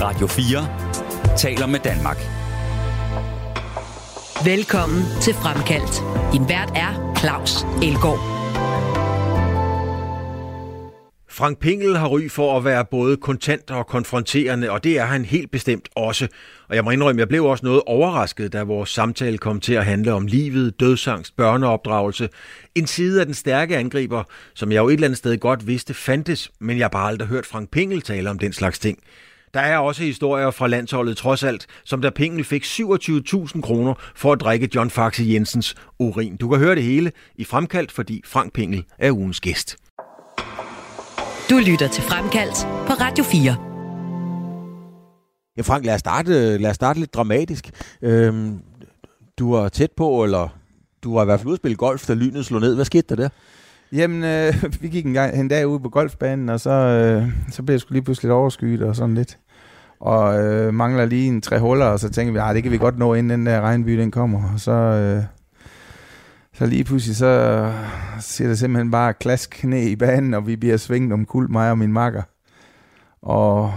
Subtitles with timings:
[0.00, 2.16] Radio 4 taler med Danmark.
[4.44, 6.02] Velkommen til Fremkaldt.
[6.32, 8.20] Din vært er Claus Elgaard.
[11.30, 15.24] Frank Pingel har ry for at være både kontant og konfronterende, og det er han
[15.24, 16.28] helt bestemt også.
[16.68, 19.84] Og jeg må indrømme, jeg blev også noget overrasket, da vores samtale kom til at
[19.84, 22.28] handle om livet, dødsangst, børneopdragelse.
[22.74, 24.22] En side af den stærke angriber,
[24.54, 27.28] som jeg jo et eller andet sted godt vidste fandtes, men jeg har bare aldrig
[27.28, 28.98] hørt Frank Pingel tale om den slags ting.
[29.56, 34.32] Der er også historier fra landsholdet trods alt, som da Pingel fik 27.000 kroner for
[34.32, 36.36] at drikke John Faxe Jensens urin.
[36.36, 39.76] Du kan høre det hele i Fremkaldt, fordi Frank Pingel er ugens gæst.
[41.50, 43.56] Du lytter til Fremkaldt på Radio 4.
[45.56, 47.70] Ja, Frank, lad os starte, lad os starte lidt dramatisk.
[48.02, 48.60] Øhm,
[49.38, 50.48] du var tæt på, eller
[51.04, 52.74] du var i hvert fald ude at spille golf, da lynet slog ned.
[52.74, 53.28] Hvad skete der der?
[53.92, 57.62] Jamen, øh, vi gik en, gang, en dag ude på golfbanen, og så, øh, så
[57.62, 59.38] blev jeg sgu lige pludselig overskyet og sådan lidt.
[60.00, 62.78] Og øh, mangler lige en tre huller, og så tænker vi, at det kan vi
[62.78, 64.52] godt nå, inden den der regnby den kommer.
[64.54, 65.22] Og så, øh,
[66.54, 67.72] så lige pludselig så
[68.20, 71.70] siger det simpelthen bare klask knæ i banen, og vi bliver svinget om kul, mig
[71.70, 72.22] og min makker.
[73.22, 73.72] Og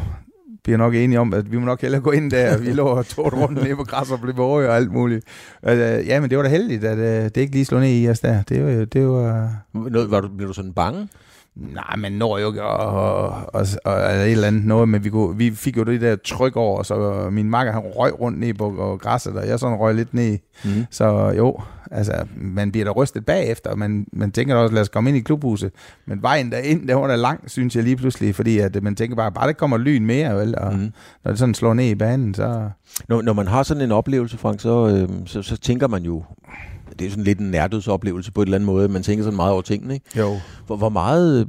[0.63, 2.57] bliver nok enige om, at vi må nok hellere gå ind der.
[2.57, 5.25] Vi lå og tog rundt ned på græs og blev våge og alt muligt.
[5.63, 8.09] Altså, ja, men det var da heldigt, at øh, det ikke lige slog ned i
[8.09, 8.41] os der.
[8.41, 9.51] Det var, det var...
[9.73, 11.07] Noget, var du, blev du sådan bange?
[11.55, 15.09] Nej, men når jo ikke og, og, og, og, et eller andet noget, men vi,
[15.09, 18.53] kunne, vi fik jo det der tryk over, så min makker han røg rundt ned
[18.53, 20.37] på græsset, og jeg sådan røg lidt ned.
[20.65, 20.85] Mm.
[20.91, 21.57] Så jo,
[21.91, 25.17] altså, man bliver da rystet bagefter, og man, man tænker også, lad os komme ind
[25.17, 25.71] i klubhuset.
[26.05, 29.15] Men vejen derind, der var da lang, synes jeg lige pludselig, fordi at man tænker
[29.15, 30.55] bare, bare det kommer lyn mere, vel?
[30.57, 30.91] Og mm.
[31.23, 32.69] når det sådan slår ned i banen, så...
[33.07, 36.23] Når, når man har sådan en oplevelse, Frank, så, øh, så, så tænker man jo,
[36.99, 38.87] det er sådan lidt en nærdødsoplevelse på et eller andet måde.
[38.87, 40.19] Man tænker sådan meget over tingene, ikke?
[40.19, 40.39] Jo.
[40.65, 41.45] Hvor, hvor meget øh,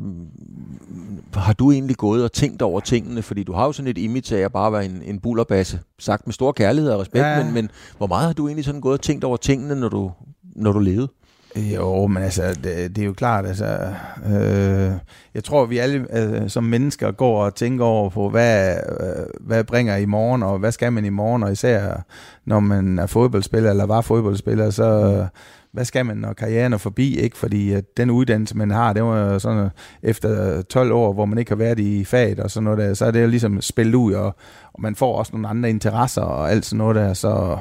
[1.35, 3.23] har du egentlig gået og tænkt over tingene?
[3.23, 6.27] Fordi du har jo sådan et image af at bare være en, en bullerbasse, sagt
[6.27, 7.45] med stor kærlighed og respekt, ja.
[7.45, 10.13] men, men hvor meget har du egentlig sådan gået og tænkt over tingene, når du,
[10.57, 11.09] når du levede?
[11.57, 13.95] Jo, men altså, det, det er jo klart, altså,
[14.27, 14.93] øh,
[15.35, 19.65] jeg tror, vi alle øh, som mennesker går og tænker over på, hvad, øh, hvad
[19.65, 22.03] bringer i morgen, og hvad skal man i morgen, og især
[22.45, 25.27] når man er fodboldspiller, eller var fodboldspiller, så øh,
[25.73, 27.37] hvad skal man, når karrieren er forbi, ikke?
[27.37, 29.69] Fordi at den uddannelse, man har, det var sådan,
[30.03, 33.07] efter 12 år, hvor man ikke har været i faget og sådan noget der, så
[33.07, 34.37] er det jo ligesom spillet ud, og,
[34.73, 37.59] og man får også nogle andre interesser og alt sådan noget der, så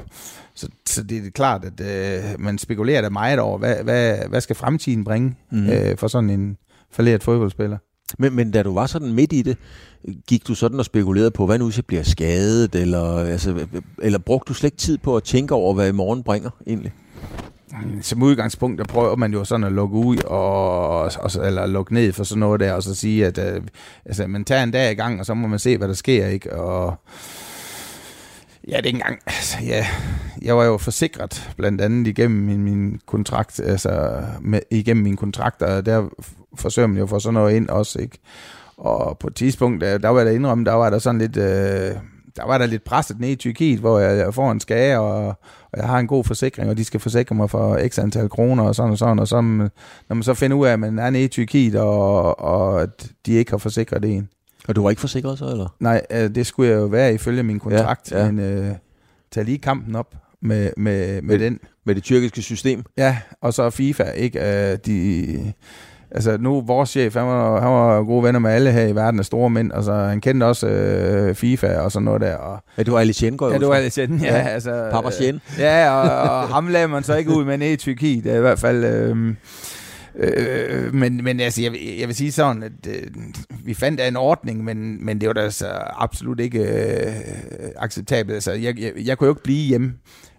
[0.59, 4.41] så, så det er klart, at øh, man spekulerer da meget over, hvad, hvad, hvad
[4.41, 5.69] skal fremtiden bringe mm.
[5.69, 6.57] øh, for sådan en
[6.91, 7.77] falderet fodboldspiller.
[8.17, 9.57] Men, men da du var sådan midt i det,
[10.27, 13.67] gik du sådan og spekulerede på, hvad nu hvis jeg bliver skadet, eller, altså,
[14.01, 16.93] eller brugte du slet ikke tid på at tænke over, hvad i morgen bringer egentlig?
[18.01, 22.13] Som udgangspunkt, der prøver man jo sådan at lukke ud, og, og, eller lukke ned
[22.13, 23.61] for sådan noget der, og så sige, at øh,
[24.05, 26.27] altså, man tager en dag i gang, og så må man se, hvad der sker,
[26.27, 26.55] ikke?
[26.55, 26.99] Og,
[28.67, 29.19] Ja, det er engang.
[29.25, 29.85] Altså, ja,
[30.41, 35.61] jeg var jo forsikret blandt andet igennem min, min kontrakt, altså med, igennem min kontrakt,
[35.61, 36.09] og der
[36.55, 38.19] forsøger man jo for sådan noget ind også, ikke?
[38.77, 41.95] Og på et tidspunkt, der, der var der indrømme, der var der sådan lidt, øh,
[42.35, 45.27] der var der lidt presset ned i Tyrkiet, hvor jeg, jeg får en skade, og,
[45.71, 48.63] og jeg har en god forsikring, og de skal forsikre mig for x antal kroner,
[48.63, 51.09] og sådan og sådan, og så, når man så finder ud af, at man er
[51.09, 54.29] nede i Tyrkiet, og, og at de ikke har forsikret en,
[54.69, 55.75] og du var ikke forsikret så, eller?
[55.79, 58.31] Nej, øh, det skulle jeg jo være ifølge min kontrakt, ja, ja.
[58.31, 58.75] men øh,
[59.31, 61.59] tag lige kampen op med, med, med, med den.
[61.85, 62.83] Med det tyrkiske system?
[62.97, 64.71] Ja, og så FIFA, ikke?
[64.71, 65.53] Øh, de,
[66.11, 69.19] altså nu, vores chef, han var, han var gode venner med alle her i verden
[69.19, 72.35] af store mænd, altså han kendte også øh, FIFA og sådan noget der.
[72.35, 74.37] Og, ja, du var Alicien, går Ja, du var Alicien, ja.
[74.37, 75.09] ja altså, Papa.
[75.27, 78.39] Øh, ja, og, og ham lavede man så ikke ud med nede i Tyrkiet, i
[78.39, 78.83] hvert fald...
[78.83, 79.33] Øh,
[80.19, 83.07] Øh, men, men altså, jeg, jeg vil sige sådan, at øh,
[83.63, 87.13] vi fandt en ordning, men, men det var da altså absolut ikke øh,
[87.75, 88.33] acceptabelt.
[88.33, 89.93] Altså, jeg, jeg, jeg kunne jo ikke blive hjemme.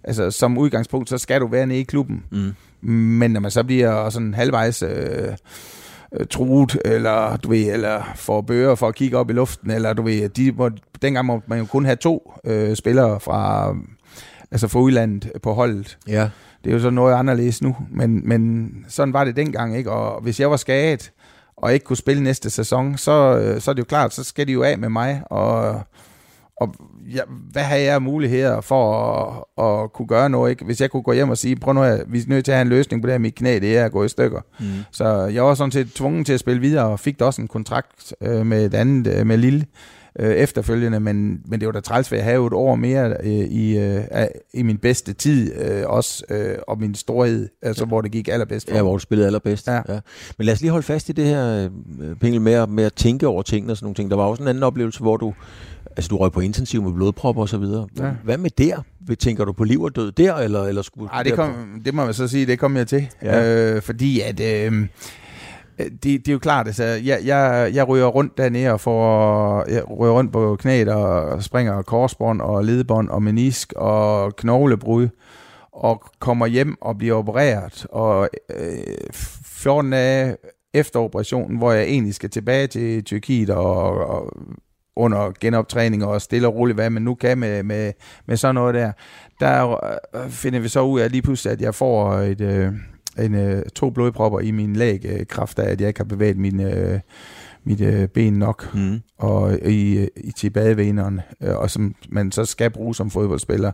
[0.05, 2.23] Altså, som udgangspunkt, så skal du være nede i klubben.
[2.31, 2.91] Mm.
[2.91, 4.83] Men når man så bliver sådan halvvejs...
[4.83, 5.37] Øh,
[6.31, 10.03] truet, eller du ved, eller får bøger for at kigge op i luften, eller du
[10.03, 10.71] ved, de, hvor,
[11.03, 13.75] dengang må man jo kun have to øh, spillere fra,
[14.53, 15.99] altså fra udlandet på holdet.
[16.09, 16.31] Ja.
[16.65, 19.91] Det er jo så noget anderledes nu, men, men sådan var det dengang, ikke?
[19.91, 21.13] Og hvis jeg var skadet,
[21.57, 24.47] og ikke kunne spille næste sæson, så, øh, så er det jo klart, så skal
[24.47, 25.83] de jo af med mig, og,
[26.57, 26.75] og
[27.15, 27.21] ja,
[27.53, 28.95] hvad har jeg muligheder for
[29.59, 30.65] at, at kunne gøre noget, ikke?
[30.65, 32.63] Hvis jeg kunne gå hjem og sige, prøv nu, vi er nødt til at have
[32.63, 34.41] en løsning på det her, mit knæ, det er at gå i stykker.
[34.61, 34.67] Mm.
[34.91, 37.49] Så jeg var sådan set tvunget til at spille videre, og fik da også en
[37.49, 39.67] kontrakt øh, med et andet, øh, med Lille,
[40.19, 43.31] øh, efterfølgende, men, men det var da træls ved at have et år mere øh,
[43.31, 44.05] i, øh,
[44.55, 47.89] i min bedste tid øh, også, øh, og min storhed, altså ja.
[47.89, 49.67] hvor det gik allerbedst for Ja, hvor du spillede allerbedst.
[49.67, 49.75] Ja.
[49.89, 50.01] ja.
[50.39, 51.71] Men lad os lige holde fast i det her,
[52.01, 54.11] øh, Pengel, med, med at tænke over tingene og sådan nogle ting.
[54.11, 55.35] Der var også en anden oplevelse, hvor du
[55.97, 57.89] Altså, du røg på intensiv med blodpropper og så videre.
[57.99, 58.11] Ja.
[58.25, 58.83] Hvad med der?
[59.19, 62.05] Tænker du på liv og død der, eller, eller skulle Ej, det, kom, det må
[62.05, 63.09] man så sige, det kom jeg til.
[63.23, 63.75] Ja.
[63.75, 64.41] Øh, fordi at...
[64.41, 64.87] Øh,
[65.81, 69.71] Øh, det, det er jo klart, altså, jeg, jeg, jeg ryger rundt dernede og får,
[69.71, 75.09] jeg ryger rundt på knæet og springer korsbånd og ledbånd og menisk og knoglebrud
[75.73, 77.87] og kommer hjem og bliver opereret.
[77.93, 78.79] Og øh,
[79.45, 80.37] 14 dage
[80.75, 84.33] efter operationen, hvor jeg egentlig skal tilbage til Tyrkiet og, og
[84.97, 87.93] under genoptræning og stille og roligt, hvad man nu kan med, med,
[88.27, 88.93] med sådan noget der,
[89.41, 89.85] der
[90.15, 92.73] øh, finder vi så ud af lige pludselig, at jeg får et, øh,
[93.25, 96.37] en, øh, to blodpropper i min læg, øh, kraft af, at jeg ikke har bevæget
[96.37, 97.01] min, øh,
[97.65, 99.01] mit øh, ben nok, mm.
[99.19, 103.73] og i, i tilbageveneren, øh, og som man så skal bruge som fodboldspiller.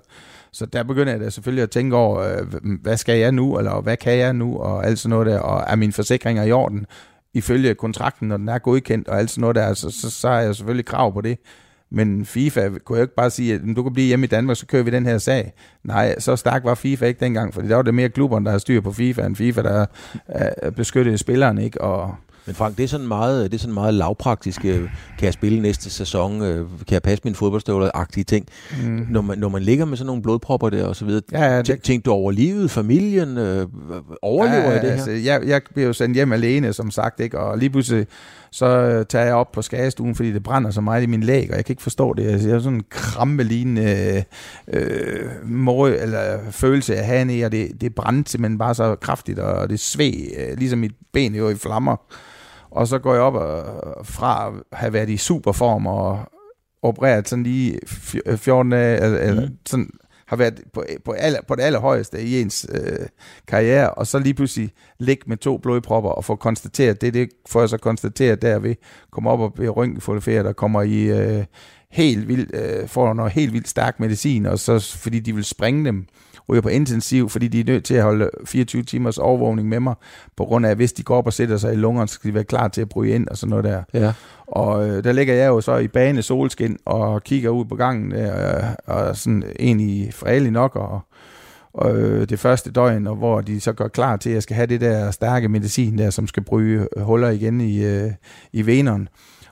[0.52, 2.46] Så der begynder jeg da selvfølgelig at tænke over, øh,
[2.82, 5.64] hvad skal jeg nu, eller hvad kan jeg nu, og alt sådan noget der, og
[5.66, 6.87] er mine forsikringer i orden?
[7.37, 10.40] ifølge kontrakten, når den er godkendt og alt sådan noget der, så, så, så har
[10.40, 11.38] jeg selvfølgelig krav på det.
[11.91, 14.67] Men FIFA kunne jeg ikke bare sige, at du kan blive hjemme i Danmark, så
[14.67, 15.53] kører vi den her sag.
[15.85, 18.59] Nej, så stærk var FIFA ikke dengang, for der var det mere klubberne, der har
[18.59, 19.87] styr på FIFA, end FIFA, der
[20.67, 21.65] øh, beskyttede spillerne.
[21.65, 21.81] Ikke?
[21.81, 22.15] Og,
[22.46, 24.64] men Frank, det er sådan meget, det er sådan meget lavpraktisk.
[24.64, 24.81] Øh,
[25.19, 26.43] kan jeg spille næste sæson?
[26.43, 28.46] Øh, kan jeg passe mine fodboldstøvler-agtige ting?
[28.82, 29.06] Mm.
[29.10, 31.22] Når, man, når man ligger med sådan nogle blodpropper der og så videre.
[31.32, 31.82] Ja, ja, det...
[31.82, 33.38] Tænkte du over livet, familien?
[33.38, 33.66] Øh,
[34.22, 34.96] overlever ja, jeg det her?
[34.96, 37.38] Altså, jeg, jeg bliver jo sendt hjem alene, som sagt, ikke?
[37.38, 38.06] og lige pludselig
[38.50, 41.56] så tager jeg op på skadestuen, fordi det brænder så meget i min læg, og
[41.56, 42.26] jeg kan ikke forstå det.
[42.26, 44.25] Altså, jeg har sådan en krampelignende
[44.72, 49.70] øh, mor, eller følelse af i, og det, det brændte simpelthen bare så kraftigt, og
[49.70, 51.96] det sved, øh, ligesom mit ben jo i flammer.
[52.71, 56.19] Og så går jeg op og, fra at have været i superform og
[56.83, 57.79] opereret sådan lige
[58.37, 59.57] 14 dage, eller, eller mm.
[59.67, 59.91] sådan,
[60.27, 63.07] har været på, på, aller, på det allerhøjeste i ens øh,
[63.49, 67.61] karriere, og så lige pludselig ligge med to blodpropper og få konstateret det, det får
[67.61, 68.75] jeg så konstateret derved,
[69.13, 71.45] kommer op og bliver røntgenfotograferet, der kommer i øh,
[71.91, 75.85] helt vildt, øh, får noget helt vildt stærk medicin, og så fordi de vil springe
[75.85, 76.07] dem,
[76.48, 79.94] ryger på intensiv, fordi de er nødt til at holde 24 timers overvågning med mig,
[80.37, 82.28] på grund af, at hvis de går op og sætter sig i lungerne, så skal
[82.28, 83.82] de være klar til at bryde ind og sådan noget der.
[83.94, 84.12] Ja.
[84.46, 88.12] Og øh, der ligger jeg jo så i bane solskin og kigger ud på gangen
[88.12, 91.00] øh, og sådan egentlig fredelig nok, og,
[91.72, 94.56] og øh, det første døgn, og hvor de så går klar til, at jeg skal
[94.56, 98.10] have det der stærke medicin der, som skal bryge huller igen i, øh,
[98.52, 99.06] i venerne.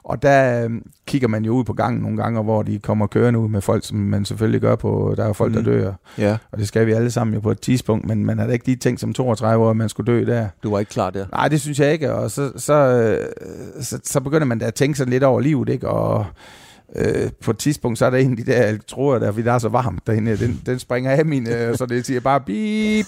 [0.05, 0.71] Og der øh,
[1.07, 3.85] kigger man jo ud på gangen nogle gange, hvor de kommer kørende ud med folk,
[3.85, 5.65] som man selvfølgelig gør på, der er folk, mm.
[5.65, 5.93] der dør.
[6.19, 6.37] Ja.
[6.53, 8.77] Og det skal vi alle sammen jo på et tidspunkt, men man havde ikke lige
[8.77, 10.49] tænkt som 32 år, at man skulle dø der.
[10.63, 11.27] Du var ikke klar der?
[11.33, 13.27] Nej, det synes jeg ikke, og så, så, øh,
[13.83, 15.89] så, så begynder man da at tænke sig lidt over livet, ikke?
[15.89, 16.27] Og
[16.97, 19.53] Øh, på et tidspunkt, så er der en af de der elektroder, der, fordi der
[19.53, 23.07] er så varmt derinde, den, den springer af min, øh, så det siger bare bip.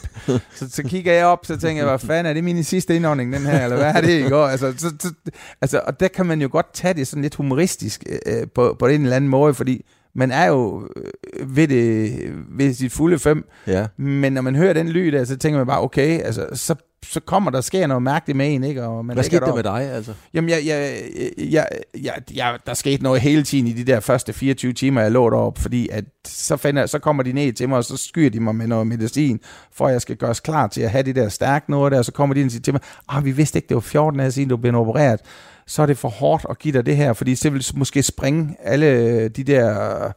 [0.55, 3.33] Så, så kigger jeg op, så tænker jeg, hvad fanden er det min sidste indånding,
[3.33, 4.37] den her, eller hvad er det, ikke?
[4.37, 5.13] Altså, så, så,
[5.61, 8.87] altså, og der kan man jo godt tage det sådan lidt humoristisk øh, på, på
[8.87, 9.85] en eller anden måde, fordi
[10.15, 12.13] man er jo øh, ved, det,
[12.49, 13.87] ved sit fulde fem, ja.
[13.97, 16.75] men når man hører den lyd der, så tænker man bare, okay, altså, så
[17.11, 18.85] så kommer der sker noget mærkeligt med en, ikke?
[18.85, 20.13] Og man Hvad skete der med dig, altså?
[20.35, 21.01] Jamen, jeg, jeg,
[21.39, 21.67] jeg,
[22.03, 25.31] jeg, jeg, der skete noget hele tiden i de der første 24 timer, jeg lå
[25.31, 28.41] deroppe, fordi at så, finder, så kommer de ned til mig, og så skyr de
[28.41, 29.41] mig med noget medicin,
[29.73, 32.05] for at jeg skal gøres klar til at have det der stærkt noget der, og
[32.05, 34.21] så kommer de ind og siger til mig, ah, vi vidste ikke, det var 14
[34.21, 35.21] år siden, du blev opereret
[35.67, 38.57] så er det for hårdt at give dig det her, fordi det vil måske springe
[38.63, 40.13] alle de der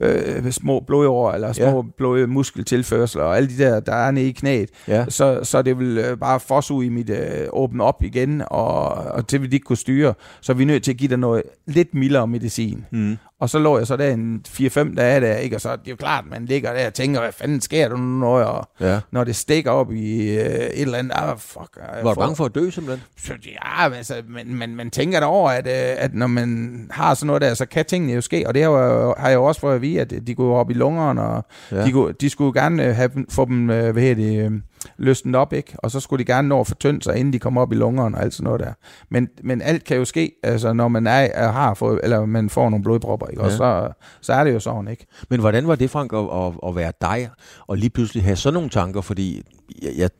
[0.00, 1.90] øh, små blodår, eller små ja.
[1.96, 5.04] blod muskeltilførsler, og alle de der, der er nede i knæet, ja.
[5.08, 8.88] så, så det vil øh, bare fosse ud i mit øh, åbne op igen, og,
[8.88, 11.18] og det vil de ikke kunne styre, så er vi nødt til at give dig
[11.18, 12.84] noget lidt mildere medicin.
[12.90, 13.16] Mm.
[13.40, 15.56] Og så lå jeg så der en 4-5 dage der, ikke?
[15.56, 17.96] og så det er jo klart, man ligger der og tænker, hvad fanden sker der
[17.96, 19.00] nu, når, og, ja.
[19.10, 21.78] når det stikker op i øh, et eller andet, ah, fuck.
[22.02, 23.04] Var du bange for at dø simpelthen?
[23.18, 26.88] Så, ja, men, altså, men, men man tænker da over, at, øh, at når man
[26.90, 29.36] har sådan noget der, så kan tingene jo ske, og det har, jo, har jeg
[29.36, 31.84] jo også fået at vide, at de går op i lungerne, og ja.
[31.84, 34.52] de, kunne, de skulle gerne have, få dem, øh, hvad hedder det, øh,
[34.96, 35.74] løsnet op, ikke?
[35.78, 38.16] Og så skulle de gerne nå at fortynde sig, inden de kommer op i lungerne
[38.16, 38.72] og alt sådan noget der.
[39.08, 42.70] Men, men alt kan jo ske, altså når man er, har fået, eller man får
[42.70, 43.42] nogle blodpropper, ikke?
[43.42, 43.56] Og ja.
[43.56, 45.06] så, så er det jo sådan, ikke?
[45.30, 47.30] Men hvordan var det, Frank, at, at, at være dig,
[47.66, 49.00] og lige pludselig have sådan nogle tanker?
[49.00, 49.42] Fordi
[49.82, 50.10] jeg, jeg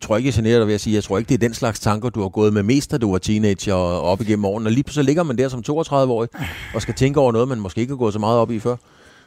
[0.00, 1.80] tror ikke, jeg generer dig ved at sige, jeg tror ikke, det er den slags
[1.80, 4.66] tanker, du har gået med mest, da du var teenager og op igennem årene.
[4.68, 6.28] Og lige pludselig ligger man der som 32-årig
[6.74, 8.76] og skal tænke over noget, man måske ikke har gået så meget op i før.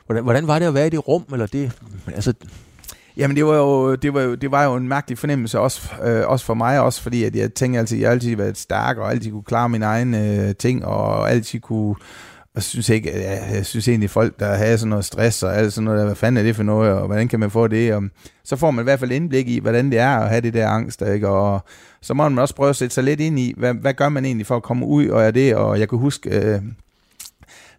[0.06, 1.24] Hvordan, hvordan var det at være i det rum?
[1.32, 1.72] Eller det,
[2.08, 2.34] altså,
[3.18, 6.28] Jamen det var jo, det var jo, det var jo en mærkelig fornemmelse også, øh,
[6.28, 9.12] også for mig, også fordi at jeg tænker altid, jeg har altid været stærk og
[9.12, 11.96] altid kunne klare mine egne øh, ting og altid kunne
[12.56, 15.74] og synes ikke, jeg, jeg synes egentlig folk, der har sådan noget stress og alt
[15.74, 17.94] sådan noget, hvad fanden er det for noget, og hvordan kan man få det?
[17.94, 18.04] Og
[18.44, 20.68] så får man i hvert fald indblik i, hvordan det er at have det der
[20.68, 21.28] angst, ikke?
[21.28, 21.66] Og
[22.02, 24.26] så må man også prøve at sætte sig lidt ind i, hvad, hvad gør man
[24.26, 25.56] egentlig for at komme ud og er det?
[25.56, 26.62] Og jeg kan huske, øh,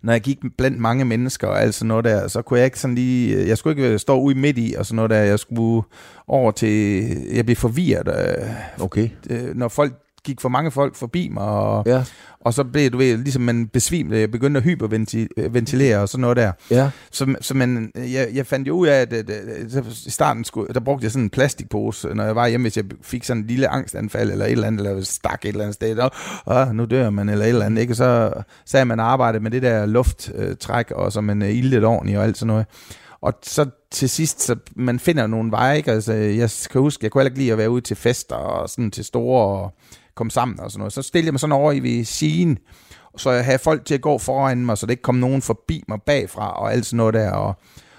[0.02, 2.80] når jeg gik blandt mange mennesker og alt sådan noget der, så kunne jeg ikke
[2.80, 5.82] sådan lige, jeg skulle ikke stå ude midt i og sådan noget der, jeg skulle
[6.28, 9.08] over til, jeg blev forvirret, øh, Okay.
[9.30, 9.92] øh, når folk
[10.24, 12.04] gik for mange folk forbi mig, og, Ja.
[12.40, 16.36] og så blev du ved, ligesom man besvimte, jeg begyndte at hyperventilere og sådan noget
[16.36, 16.52] der.
[16.70, 16.90] Ja.
[17.10, 20.74] Så, så man, jeg, jeg fandt jo ud af, at, at, at, i starten skulle,
[20.74, 23.46] der brugte jeg sådan en plastikpose, når jeg var hjemme, hvis jeg fik sådan en
[23.46, 26.10] lille angstanfald eller et eller andet, eller stak et eller andet sted, og
[26.46, 27.94] åh, nu dør man, eller et eller andet, ikke?
[27.94, 28.32] Så
[28.66, 32.38] sagde man arbejde med det der lufttræk, og så man øh, ildet ordentligt og alt
[32.38, 32.66] sådan noget.
[33.22, 35.92] Og så til sidst, så man finder nogle veje, ikke?
[35.92, 38.68] Altså, jeg kan huske, jeg kunne heller ikke lide at være ude til fester og
[38.68, 39.74] sådan til store og
[40.14, 40.92] komme sammen og sådan noget.
[40.92, 42.58] Så stillede jeg mig sådan over i ved siden,
[43.16, 45.84] så jeg havde folk til at gå foran mig, så der ikke kom nogen forbi
[45.88, 47.30] mig bagfra og alt sådan noget der.
[47.30, 47.54] Og,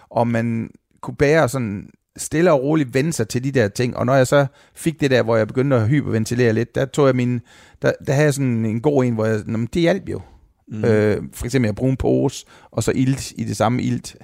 [0.09, 0.69] og man
[1.01, 3.97] kunne bære sådan stille og roligt vende sig til de der ting.
[3.97, 7.07] Og når jeg så fik det der, hvor jeg begyndte at hyperventilere lidt, der tog
[7.07, 7.41] jeg min,
[7.81, 10.21] der, der havde jeg sådan en god en, hvor jeg, Nå, men det hjalp jo.
[10.67, 10.85] Mm.
[10.85, 14.15] Øh, for eksempel at bruge en pose, og så ilt i det samme ilt.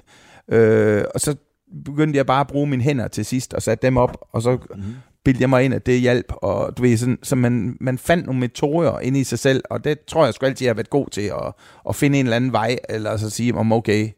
[0.48, 1.36] Øh, og så
[1.84, 4.58] begyndte jeg bare at bruge mine hænder til sidst, og satte dem op, og så
[4.76, 4.82] mm
[5.24, 8.26] bildte jeg mig ind, at det hjalp, og du ved, sådan, så man, man fandt
[8.26, 10.90] nogle metoder inde i sig selv, og det tror jeg sgu altid, jeg har været
[10.90, 11.52] god til, at,
[11.88, 14.08] at finde en eller anden vej, eller så sige, om okay,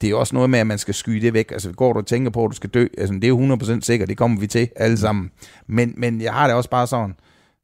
[0.00, 1.52] det er jo også noget med, at man skal skyde det væk.
[1.52, 3.80] Altså, går du og tænker på, at du skal dø, altså, det er jo 100%
[3.80, 5.30] sikkert, det kommer vi til alle sammen.
[5.66, 7.14] Men, men jeg har det også bare sådan,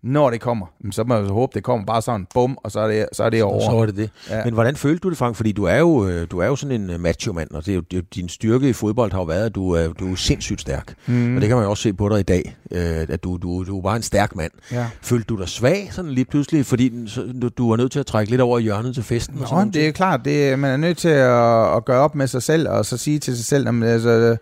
[0.02, 2.88] når det kommer, så må jeg håbe, det kommer bare sådan, bum, og så er
[2.88, 3.70] det, så er det over.
[3.70, 4.10] Så er det det.
[4.30, 4.44] Ja.
[4.44, 5.36] Men hvordan følte du det, Frank?
[5.36, 7.74] Fordi du er jo, øh, du er jo sådan en øh, macho-mand, og det er
[7.74, 10.16] jo, det er din styrke i fodbold har jo været, at du er, du er
[10.16, 10.94] sindssygt stærk.
[11.06, 11.36] Mm.
[11.36, 13.64] Og det kan man jo også se på dig i dag, øh, at du, du,
[13.64, 14.52] du er bare en stærk mand.
[14.72, 14.86] Ja.
[15.02, 17.06] Følte du dig svag sådan lige pludselig, fordi
[17.42, 19.38] du, du var nødt til at trække lidt over i hjørnet til festen?
[19.40, 22.14] og sådan Nå, det er klart, det, man er nødt til at, at gøre op
[22.14, 24.36] med sig selv, og så sige til sig selv, jamen, altså,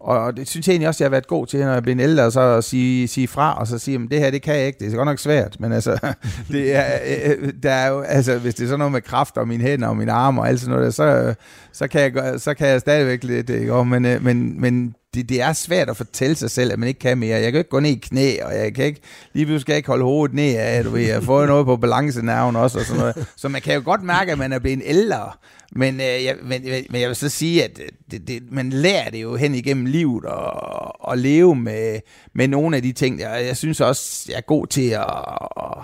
[0.00, 2.24] og det synes jeg egentlig også, jeg har været god til, når jeg bliver ældre,
[2.24, 4.66] og så at sige, sige fra, og så sige, at det her, det kan jeg
[4.66, 6.14] ikke, det er godt nok svært, men altså,
[6.52, 9.36] det er, øh, øh, der er jo, altså, hvis det er sådan noget med kraft
[9.36, 11.34] og mine hænder og mine arme og alt sådan noget, der, så,
[11.72, 13.74] så, kan jeg, så kan jeg stadigvæk lidt, ikke?
[13.74, 16.88] Og, men, øh, men, men det, det er svært at fortælle sig selv, at man
[16.88, 17.40] ikke kan mere.
[17.40, 19.00] Jeg kan ikke gå ned i knæ, og jeg kan ikke,
[19.32, 21.76] lige pludselig skal jeg ikke holde hovedet ned af, du ved, jeg får noget på
[21.76, 23.26] balancenerven også, og sådan noget.
[23.36, 25.32] Så man kan jo godt mærke, at man er blevet ældre,
[25.72, 29.10] men, øh, jeg, men, men jeg vil så sige, at øh, det, det, man lærer
[29.10, 32.00] det jo hen igennem livet og, og leve med,
[32.34, 33.20] med nogle af de ting.
[33.20, 35.00] Jeg, jeg synes også, jeg er god til at,
[35.56, 35.78] at,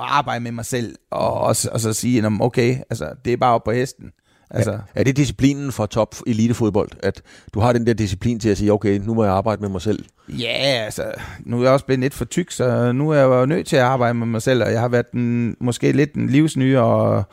[0.00, 3.54] at arbejde med mig selv og, og, og så sige, okay, altså, det er bare
[3.54, 4.10] op på hesten.
[4.50, 4.78] Altså, Ja.
[4.94, 7.22] Er det disciplinen for top elitefodbold, at
[7.54, 9.82] du har den der disciplin til at sige, okay, nu må jeg arbejde med mig
[9.82, 10.04] selv?
[10.28, 13.46] Ja, altså, nu er jeg også blevet lidt for tyk, så nu er jeg jo
[13.46, 16.28] nødt til at arbejde med mig selv, og jeg har været en, måske lidt en
[16.28, 17.24] livsny, og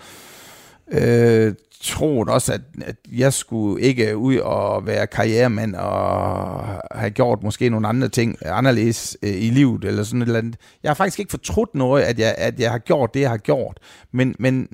[0.92, 7.44] øh, troet også, at, at jeg skulle ikke ud og være karrieremand og have gjort
[7.44, 10.56] måske nogle andre ting anderledes øh, i livet, eller sådan et eller andet.
[10.84, 13.38] Jeg har faktisk ikke fortrudt noget, at jeg, at jeg har gjort det, jeg har
[13.38, 13.80] gjort,
[14.12, 14.68] men, men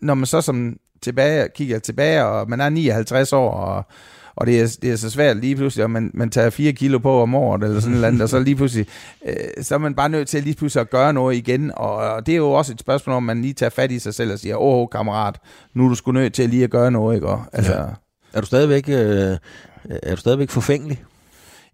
[0.00, 3.84] når man så som tilbage, kigger tilbage, og man er 59 år, og
[4.36, 6.98] og det er, det er så svært lige pludselig, at man, man tager 4 kilo
[6.98, 8.86] på om året, eller sådan noget, og så lige pludselig,
[9.26, 12.26] øh, så er man bare nødt til lige pludselig at gøre noget igen, og, og
[12.26, 14.38] det er jo også et spørgsmål, om man lige tager fat i sig selv og
[14.38, 15.34] siger, åh, kammerat,
[15.74, 17.26] nu er du sgu nødt til lige at gøre noget, ikke?
[17.26, 17.84] Og, altså, Ja.
[18.32, 19.36] Er du stadigvæk, øh,
[20.02, 21.04] er du stadigvæk forfængelig?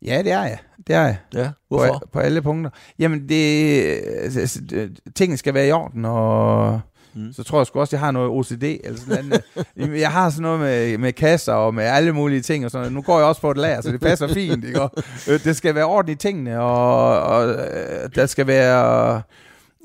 [0.05, 0.59] ja, det er jeg.
[0.87, 1.17] Det er jeg.
[1.35, 1.45] Ja.
[1.47, 2.03] På, Hvorfor?
[2.13, 2.71] på alle punkter.
[2.99, 3.83] Jamen, det,
[4.23, 6.81] altså, det- tingene skal være i orden, og
[7.17, 7.33] mm.
[7.33, 9.45] så tror jeg sgu også, jeg har noget OCD, eller sådan noget.
[9.77, 12.81] Jamen, jeg har sådan noget med, med kasser og med alle mulige ting, og sådan
[12.83, 12.93] noget.
[12.93, 14.81] Nu går jeg også på et lager, så det passer fint, ikke?
[14.83, 14.91] Og,
[15.29, 19.23] øh, det skal være orden i tingene, og, og øh, der skal være...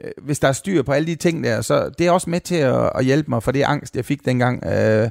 [0.04, 2.40] øh, Hvis der er styr på alle de ting der, så det er også med
[2.40, 4.66] til at, at hjælpe mig for det angst, jeg fik dengang.
[4.66, 5.10] Øh,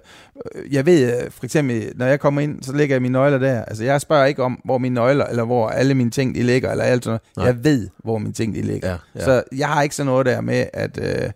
[0.70, 3.64] jeg ved, øh, for eksempel, når jeg kommer ind, så lægger jeg mine nøgler der.
[3.64, 6.70] Altså, jeg spørger ikke om, hvor mine nøgler, eller hvor alle mine ting, de ligger,
[6.70, 7.37] eller alt sådan noget.
[7.37, 7.46] Nej.
[7.46, 8.88] Jeg ved, hvor mine ting, de ligger.
[8.90, 9.25] Ja, ja.
[9.25, 11.30] Så jeg har ikke sådan noget der med, at øh,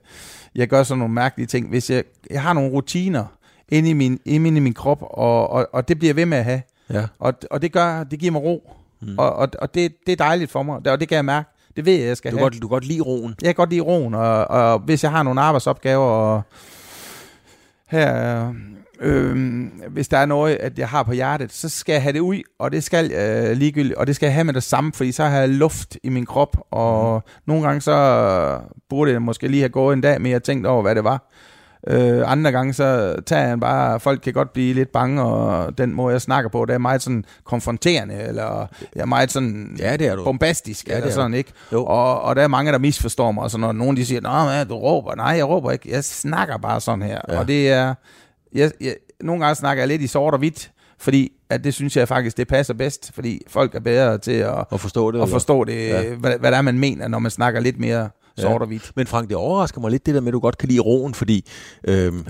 [0.54, 1.68] jeg gør sådan nogle mærkelige ting.
[1.68, 3.24] Hvis jeg, jeg har nogle rutiner
[3.68, 6.44] inde i min, inde i min krop, og, og, og det bliver ved med at
[6.44, 6.62] have.
[6.90, 7.06] Ja.
[7.18, 8.72] Og, og det gør, det giver mig ro.
[9.00, 9.18] Mm.
[9.18, 11.48] Og, og, og det, det er dejligt for mig, og det kan jeg mærke.
[11.76, 12.44] Det ved jeg, jeg skal Du have.
[12.44, 13.34] godt, du kan godt lide roen.
[13.42, 16.42] Jeg kan godt lide roen, og, og hvis jeg har nogle arbejdsopgaver, og
[17.88, 18.54] her,
[19.02, 22.20] øh, hvis der er noget, at jeg har på hjertet, så skal jeg have det
[22.20, 25.12] ud, og det skal øh, ligegyldigt, og det skal jeg have med det samme, fordi
[25.12, 27.32] så har jeg luft i min krop, og mm.
[27.46, 28.58] nogle gange så
[28.90, 31.28] burde jeg måske lige have gået en dag mere og tænkt over, hvad det var.
[31.86, 35.94] Øh, andre gange, så tager han bare, folk kan godt blive lidt bange, og den
[35.94, 39.96] måde, jeg snakker på, det er meget sådan konfronterende, eller jeg er meget sådan Ja,
[39.96, 40.24] det er du.
[40.24, 41.52] bombastisk, Ja, det eller er sådan, ikke?
[41.72, 41.84] Jo.
[41.84, 44.68] Og, og der er mange, der misforstår mig, og så når nogen de siger, man,
[44.68, 45.14] du råber.
[45.14, 45.90] Nej, jeg råber ikke.
[45.90, 47.20] Jeg snakker bare sådan her.
[47.28, 47.38] Ja.
[47.38, 47.94] Og det er,
[48.54, 51.96] jeg, jeg, nogle gange snakker jeg lidt i sort og hvidt, fordi at det synes
[51.96, 55.18] jeg faktisk, det passer bedst, fordi folk er bedre til at, At forstå det.
[55.18, 55.34] at eller?
[55.34, 56.00] forstå det, Ja.
[56.02, 56.14] ja.
[56.14, 58.42] hvad, hvad det er, man mener, når man snakker lidt mere Ja.
[58.42, 58.92] sort og hvidt.
[58.96, 61.14] Men Frank, det overrasker mig lidt det der med, at du godt kan lide roen,
[61.14, 61.50] fordi
[61.88, 62.26] øhm,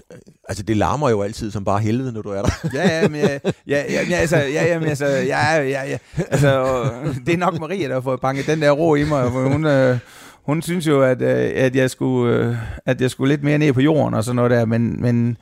[0.49, 2.51] altså, det larmer jo altid som bare helvede, når du er der.
[2.75, 5.99] Ja, ja, men, ja, ja, ja, altså, ja, ja, men altså, ja, ja, ja,
[6.31, 6.85] altså,
[7.27, 9.67] det er nok Maria, der har fået banket den der ro i mig, for hun,
[9.67, 9.99] øh,
[10.47, 13.73] hun synes jo, at, øh, at, jeg skulle, øh, at jeg skulle lidt mere ned
[13.73, 15.37] på jorden og sådan noget der, men, men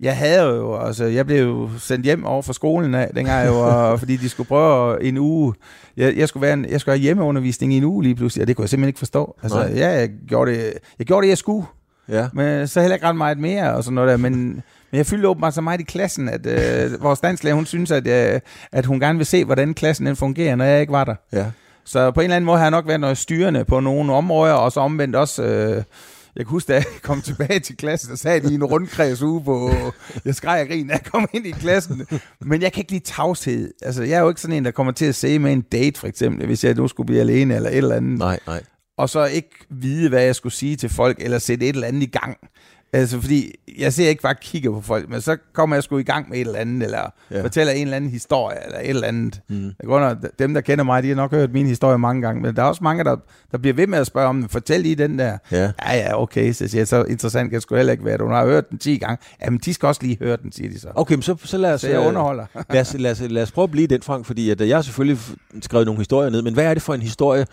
[0.00, 3.54] jeg havde jo, altså, jeg blev jo sendt hjem over fra skolen af, dengang jeg
[3.54, 5.54] var, fordi de skulle prøve en uge,
[5.96, 8.48] jeg, jeg, skulle være en, jeg skulle have hjemmeundervisning i en uge lige pludselig, og
[8.48, 9.36] det kunne jeg simpelthen ikke forstå.
[9.42, 9.72] Altså, Nej.
[9.76, 11.66] ja, jeg gjorde det, jeg gjorde det, jeg skulle,
[12.08, 12.28] ja.
[12.32, 14.32] men så heller ikke ret meget mere og sådan noget der, men,
[14.90, 18.06] men jeg fyldte åbenbart så meget i klassen, at øh, vores danslærer, hun synes, at,
[18.06, 18.40] øh,
[18.72, 21.14] at hun gerne vil se, hvordan klassen den fungerer, når jeg ikke var der.
[21.32, 21.46] ja.
[21.88, 24.52] Så på en eller anden måde har jeg nok været noget styrende på nogle områder,
[24.52, 25.42] og så omvendt også...
[25.42, 25.82] Øh,
[26.36, 29.22] jeg kan huske, da jeg kom tilbage til klassen, der sad de i en rundkreds
[29.22, 29.70] ude på...
[30.24, 32.06] Jeg skreg og grin, da jeg kom ind i klassen.
[32.40, 33.72] Men jeg kan ikke lide tavshed.
[33.82, 36.00] Altså, jeg er jo ikke sådan en, der kommer til at se med en date,
[36.00, 38.62] for eksempel, hvis jeg nu skulle blive alene eller et eller andet Nej, nej.
[38.98, 42.02] og så ikke vide, hvad jeg skulle sige til folk, eller sætte et eller andet
[42.02, 42.36] i gang.
[42.92, 46.02] Altså, fordi jeg ser ikke bare kigger på folk, men så kommer jeg sgu i
[46.02, 47.42] gang med et eller andet, eller Ja.
[47.42, 49.40] fortæller en eller anden historie, eller et eller andet.
[49.48, 49.64] Mm.
[49.64, 52.42] Jeg går under, dem, der kender mig, de har nok hørt min historie mange gange,
[52.42, 53.16] men der er også mange, der,
[53.52, 54.48] der bliver ved med at spørge om.
[54.48, 55.38] Fortæl lige den der.
[55.52, 55.62] Ja.
[55.62, 58.16] Ja, ja, okay, så siger jeg, så interessant kan det sgu heller ikke være.
[58.18, 59.18] Du har hørt den 10 gange.
[59.44, 60.88] Jamen, de skal også lige høre den, siger de så.
[60.94, 61.80] Okay, men så, så lad os...
[61.80, 62.46] Så jeg øh, underholder.
[62.70, 64.76] lad, os, lad, os, lad os prøve at blive den, Frank, fordi at, øh, jeg
[64.76, 65.22] har selvfølgelig
[65.62, 67.46] skrevet nogle historier ned, men hvad er det for en historie?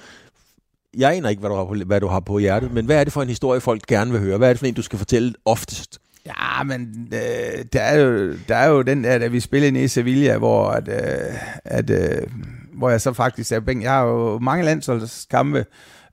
[0.97, 3.03] Jeg aner ikke, hvad du, har på, hvad du har på hjertet, men hvad er
[3.03, 4.37] det for en historie, folk gerne vil høre?
[4.37, 5.99] Hvad er det for en, du skal fortælle oftest?
[6.25, 9.83] Ja, men øh, der, er jo, der er jo den der, da vi spillede nede
[9.83, 11.35] i Sevilla, hvor, at, øh,
[11.65, 12.27] at, øh,
[12.73, 13.83] hvor jeg så faktisk er på bænken.
[13.83, 15.65] Jeg har jo mange landsholdskampe,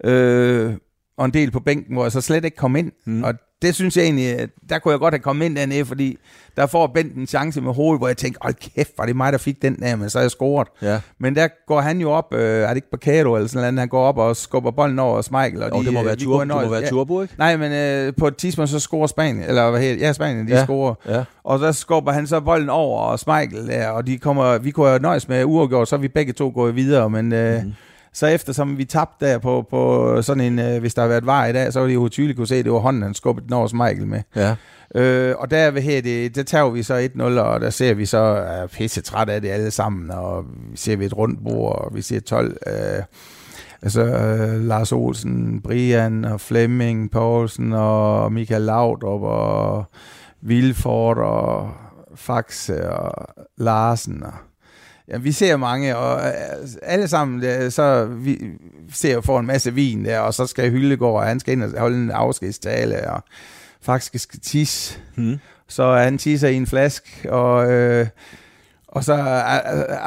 [0.04, 0.74] øh,
[1.16, 2.92] og en del på bænken, hvor jeg så slet ikke kom ind.
[3.06, 3.24] Mm.
[3.24, 6.18] Og det synes jeg egentlig, der kunne jeg godt have kommet ind dernede, fordi
[6.56, 9.32] der får Bent en chance med hovedet, hvor jeg tænker, hold kæft, var det mig,
[9.32, 10.68] der fik den der, men så har jeg scoret.
[10.82, 11.00] Ja.
[11.18, 13.88] Men der går han jo op, øh, er det ikke Bacado eller sådan noget, han
[13.88, 15.62] går op og skubber bolden over Schmeichel.
[15.62, 17.34] Og Og det må øh, være, vi tur, kunne det må være ja, Turbo, ikke?
[17.38, 20.06] Nej, men øh, på et tidspunkt så scorer Spanien, eller hvad hedder?
[20.06, 20.58] Ja, Spanien, de Ja.
[20.58, 20.64] ja.
[20.64, 20.94] scorer.
[21.08, 21.24] Ja.
[21.44, 24.88] Og så skubber han så bolden over, og Schmeichel der, og de kommer, vi kunne
[24.88, 27.72] have nøjes med uafgjort, så er vi begge to gået videre, men øh, Mhm.
[28.12, 31.46] Så eftersom vi tabte der på, på sådan en, øh, hvis der har været var
[31.46, 33.46] i dag, så var det jo tydeligt kunne se, at det var hånden, han skubbede
[33.46, 34.22] den over Schmeichel med.
[34.36, 34.54] Ja.
[34.94, 38.06] Øh, og der, ved her, det, der tager vi så 1-0, og der ser vi
[38.06, 41.84] så er pisse træt af det alle sammen, og vi ser vi et rundt bord,
[41.84, 42.56] og vi ser 12...
[42.66, 43.02] Øh,
[43.82, 49.84] altså øh, Lars Olsen, Brian og Flemming Poulsen og Michael Laudrup og
[50.40, 51.70] Vilfort og
[52.14, 54.32] Faxe og Larsen og
[55.10, 58.38] Ja, vi ser mange, og øh, alle sammen, øh, så vi
[58.92, 61.62] ser jo for en masse vin der, og så skal Hyllegård, og han skal ind
[61.62, 63.24] og holde en afskedstale, og
[63.82, 64.98] faktisk skal tisse.
[65.14, 65.36] Hmm.
[65.68, 68.06] Så han tisser i en flask, og, øh,
[68.92, 69.18] og så er,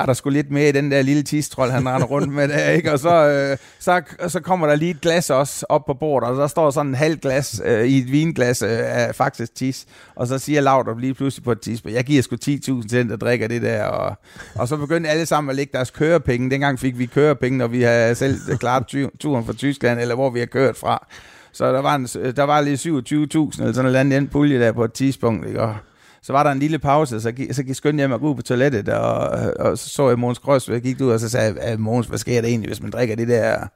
[0.01, 2.69] er der sgu lidt mere i den der lille tistrol, han render rundt med der,
[2.69, 2.91] ikke?
[2.91, 6.37] Og så, øh, så, så kommer der lige et glas også op på bordet, og
[6.37, 9.85] der står sådan en halv glas øh, i et vinglas øh, af faktisk tis.
[10.15, 13.09] Og så siger Laudrup lige pludselig på et tidspunkt, jeg giver sgu 10.000 til den,
[13.09, 13.83] der drikker det der.
[13.83, 14.15] Og,
[14.55, 16.49] og så begyndte alle sammen at lægge deres kørepenge.
[16.49, 20.29] Dengang fik vi kørepenge, når vi havde selv klaret tu- turen fra Tyskland, eller hvor
[20.29, 21.07] vi har kørt fra.
[21.51, 22.89] Så der var, en, der var lige 27.000
[23.61, 25.61] eller sådan noget andet pulje der på et tidspunkt, ikke?
[25.61, 25.75] Og,
[26.23, 28.41] så var der en lille pause, så, gik, så gik skyndte jeg mig ud på
[28.41, 31.55] toilettet, og, og så så jeg Måns Grøs, og jeg gik ud, og så sagde
[31.61, 33.67] jeg, Måns, hvad sker der egentlig, hvis man drikker det der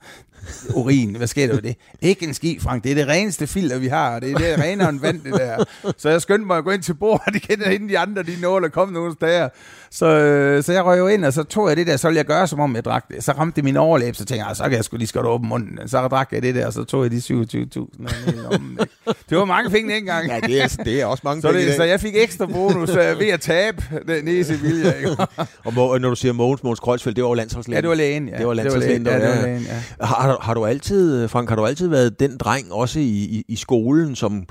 [0.76, 1.16] urin?
[1.16, 1.76] Hvad sker der ved det?
[2.02, 2.84] Ikke en ski, Frank.
[2.84, 5.64] Det er det reneste filter, vi har, det er det renere end vand, det der.
[5.98, 8.66] Så jeg skyndte mig at gå ind til bordet igen, inden de andre, de nåede
[8.66, 9.50] at komme nogle steder.
[9.92, 12.18] Så, øh, så jeg røg jo ind, og så tog jeg det der, så ville
[12.18, 13.24] jeg gøre, som om jeg drak det.
[13.24, 15.26] Så ramte det min overlæb, så tænkte jeg, "Ah, så kan jeg sgu lige skal
[15.26, 15.88] åbne munden.
[15.88, 18.06] Så drak jeg det der, og så tog jeg de 27.000.
[18.06, 19.20] og hele lommen, ikke?
[19.30, 20.28] Det var mange penge dengang.
[20.28, 22.90] Ja, det er, det er også mange Så, penge det, så jeg fik ekstra bonus
[22.90, 24.94] uh, ved at tabe den i Sevilla.
[25.66, 27.76] Og må, når du siger Mogens, Mogens Kreutzfeldt, det var jo landsholdslægen.
[27.78, 28.30] Ja, det var lægen.
[28.30, 28.38] Ja.
[28.38, 29.62] Det var landsholdslægen, der- Ja, det var lægen,
[30.00, 30.06] ja.
[30.06, 33.44] Har, har, har du altid, Frank, har du altid været den dreng, også i, i,
[33.48, 34.44] i skolen, som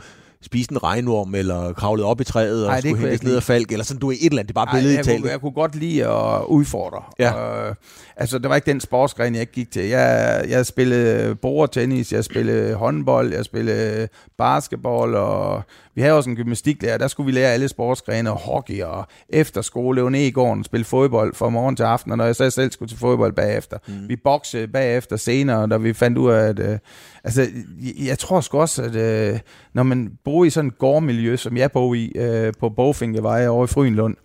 [0.47, 3.43] spiste en regnorm, eller kravlede op i træet, og Ej, skulle jeg hentes ned af
[3.43, 5.21] falk, eller sådan, du er et eller andet, det er bare billedet jeg, i talt.
[5.21, 7.03] kunne, jeg kunne godt lide at udfordre.
[7.19, 7.33] Ja.
[7.33, 7.77] Og,
[8.17, 9.85] altså, det var ikke den sportsgren, jeg ikke gik til.
[9.85, 15.63] Jeg, jeg spillede bordtennis, jeg spillede håndbold, jeg spillede basketball, og
[15.95, 19.97] vi havde også en gymnastiklærer, der skulle vi lære alle sportsgrene, og hockey og efterskole,
[19.97, 22.71] løbe ned i gården, spille fodbold fra morgen til aften, og når jeg så selv
[22.71, 23.79] skulle til fodbold bagefter.
[23.89, 24.09] Mm.
[24.09, 26.59] Vi boxede bagefter senere, da vi fandt ud af, at...
[26.59, 26.79] Øh,
[27.25, 27.41] altså,
[27.83, 29.39] jeg, jeg tror sgu også, at øh,
[29.75, 33.65] når man bor i sådan et gårdmiljø, som jeg bor i, øh, på Bogfinkevej over
[33.65, 34.17] i Frynlund,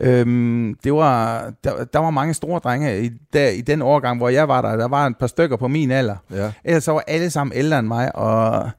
[0.00, 4.28] Øhm, det var, der, der var mange store drenge i, der, i den årgang, hvor
[4.28, 4.76] jeg var der.
[4.76, 6.16] Der var et par stykker på min alder.
[6.30, 6.52] Ja.
[6.64, 8.70] Ellers så var alle sammen ældre end mig, og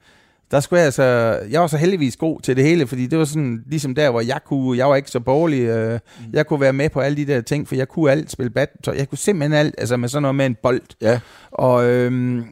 [0.51, 1.03] der skulle jeg altså,
[1.49, 4.21] jeg var så heldigvis god til det hele, fordi det var sådan, ligesom der, hvor
[4.21, 6.25] jeg kunne, jeg var ikke så borgerlig, øh, mm.
[6.33, 8.95] jeg kunne være med på alle de der ting, for jeg kunne alt spille badminton,
[8.95, 10.81] jeg kunne simpelthen alt, altså med sådan noget med en bold.
[11.01, 11.19] Ja.
[11.51, 12.43] Og øhm,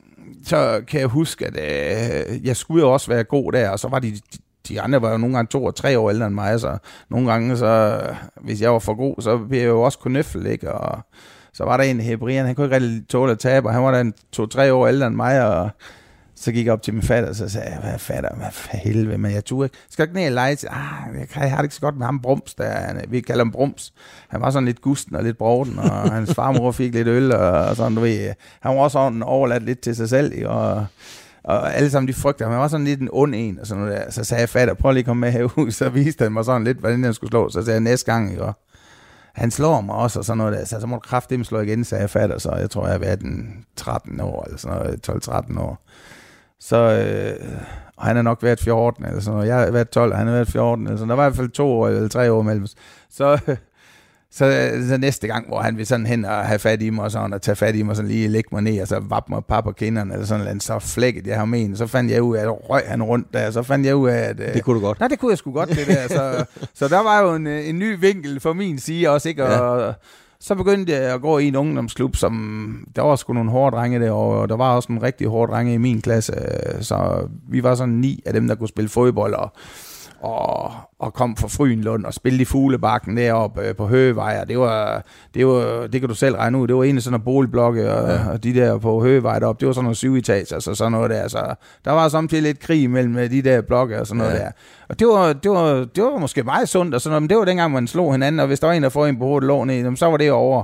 [0.46, 3.88] så kan jeg huske, at øh, jeg skulle jo også være god der, og så
[3.88, 4.14] var de,
[4.68, 6.78] de andre var jo nogle gange to og tre år ældre end mig, så
[7.10, 8.02] nogle gange, så,
[8.42, 10.72] hvis jeg var for god, så blev jeg jo også knøffel, ikke?
[10.72, 11.00] Og
[11.54, 13.92] så var der en hebrian, han kunne ikke rigtig tåle at tabe, og han var
[13.92, 15.70] da en to-tre år ældre end mig, og
[16.36, 18.78] så gik jeg op til min fatter, og så sagde jeg, hvad fatter, hvad for
[18.78, 19.78] helvede, men jeg turde ikke.
[19.90, 20.70] Skal ikke ned og lege til?
[20.72, 23.44] Ah, jeg, jeg har det ikke så godt med ham Brums, der, han, vi kalder
[23.44, 23.94] ham Brums.
[24.28, 27.76] Han var sådan lidt gusten og lidt broden, og hans farmor fik lidt øl, og,
[27.76, 28.34] sådan, du ved.
[28.60, 30.86] Han var også sådan overladt lidt til sig selv, og
[31.44, 34.00] og alle sammen de frygter, han var sådan lidt en ond en, og sådan noget
[34.00, 34.12] der.
[34.12, 35.72] Så sagde jeg, fatter, prøv lige at komme med herud.
[35.82, 37.50] Så viste han mig sådan lidt, hvordan han skulle slå.
[37.50, 38.44] Så sagde jeg, næste gang, ikke?
[38.44, 38.54] Og
[39.34, 40.66] han slår mig også, og sådan noget der.
[40.66, 42.38] Så, så må du kraftedeme slå igen, sagde jeg, fatter.
[42.38, 45.86] Så jeg tror, jeg har været den 13 år, eller sådan noget, 12-13 år.
[46.60, 47.52] Så, øh,
[47.98, 49.48] og han har nok været 14, eller sådan noget.
[49.48, 51.36] Jeg har været 12, og han har været 14, eller sådan Der var i hvert
[51.36, 52.68] fald to år, eller tre år mellem
[53.10, 53.40] Så,
[54.36, 57.12] så, så næste gang, hvor han vil sådan hen og have fat i mig, og
[57.12, 59.34] sådan, og tage fat i mig, og sådan lige lægge mig ned, og så vappe
[59.34, 61.76] mig par på kinderne, eller sådan noget, så flækket jeg ham en.
[61.76, 64.20] Så fandt jeg ud af, at røg han rundt der, så fandt jeg ud af,
[64.20, 64.40] at...
[64.40, 65.00] Øh, det kunne du godt.
[65.00, 66.08] Nej, det kunne jeg sgu godt, det der.
[66.08, 69.46] Så, så der var jo en, en ny vinkel for min side også, ikke?
[69.46, 69.94] Og, ja.
[70.40, 74.00] så begyndte jeg at gå i en ungdomsklub, som der var sgu nogle hårde drenge
[74.00, 76.34] der, og der var også nogle rigtig hårde drenge i min klasse,
[76.82, 79.54] så vi var sådan ni af dem, der kunne spille fodbold, og
[80.24, 84.60] og, og kom fra Frynlund og spille i Fuglebakken deroppe øh, på Høgevej, og det
[84.60, 87.24] var, det var, det kan du selv regne ud, det var en af sådan en
[87.24, 88.30] boligblokke, og, ja.
[88.30, 91.10] og de der på Høgevej deroppe, det var sådan nogle syv etager, så sådan noget
[91.10, 91.56] der, så
[91.86, 94.38] der var samtidig lidt krig mellem øh, de der blokke og sådan noget ja.
[94.38, 94.52] der.
[94.90, 97.38] Og det var, det, var, det var måske meget sundt, og sådan noget, men det
[97.38, 99.48] var dengang, man slog hinanden, og hvis der var en, der får en på hovedet
[99.48, 100.64] lå ned, så var det over.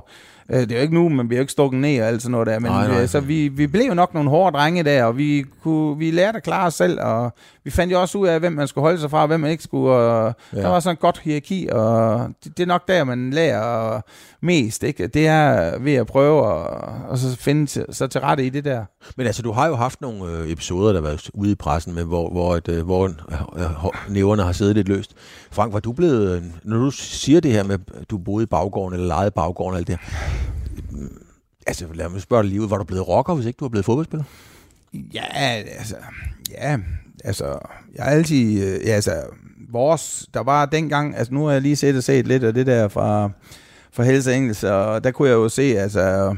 [0.51, 2.31] Øh, det er jo ikke nu, man bliver jo ikke stukket ned og alt sådan
[2.31, 3.05] noget der, men nej, nej, nej.
[3.05, 6.37] så vi, vi blev jo nok nogle hårde drenge der, og vi, kunne, vi lærte
[6.37, 7.33] at klare os selv, og
[7.63, 9.51] vi fandt jo også ud af, hvem man skulle holde sig fra, og hvem man
[9.51, 10.61] ikke skulle, og ja.
[10.61, 14.01] der var sådan et godt hierarki, og det, det er nok der, man lærer
[14.41, 15.07] mest, ikke?
[15.07, 16.67] Det er ved at prøve at,
[17.09, 18.85] og så finde til, så til rette i det der.
[19.17, 22.03] Men altså, du har jo haft nogle øh, episoder, der var ude i pressen, med,
[22.03, 23.13] hvor, hvor, et, øh, hvor øh,
[24.09, 25.15] næverne har siddet lidt løst.
[25.51, 28.45] Frank, var du blevet, øh, når du siger det her med, at du boede i
[28.45, 30.38] baggården, eller lejede baggården, eller det her,
[31.69, 33.69] altså lad mig spørge dig lige ud, var du blevet rocker, hvis ikke du var
[33.69, 34.23] blevet fodboldspiller?
[34.93, 35.25] Ja,
[35.77, 35.95] altså,
[36.51, 36.77] ja,
[37.23, 37.45] altså,
[37.95, 39.23] jeg har altid, øh, ja, altså,
[39.71, 42.65] vores, der var dengang, altså nu har jeg lige set og set lidt af det
[42.67, 43.29] der fra,
[43.91, 46.35] fra Hells Angels, og der kunne jeg jo se, altså,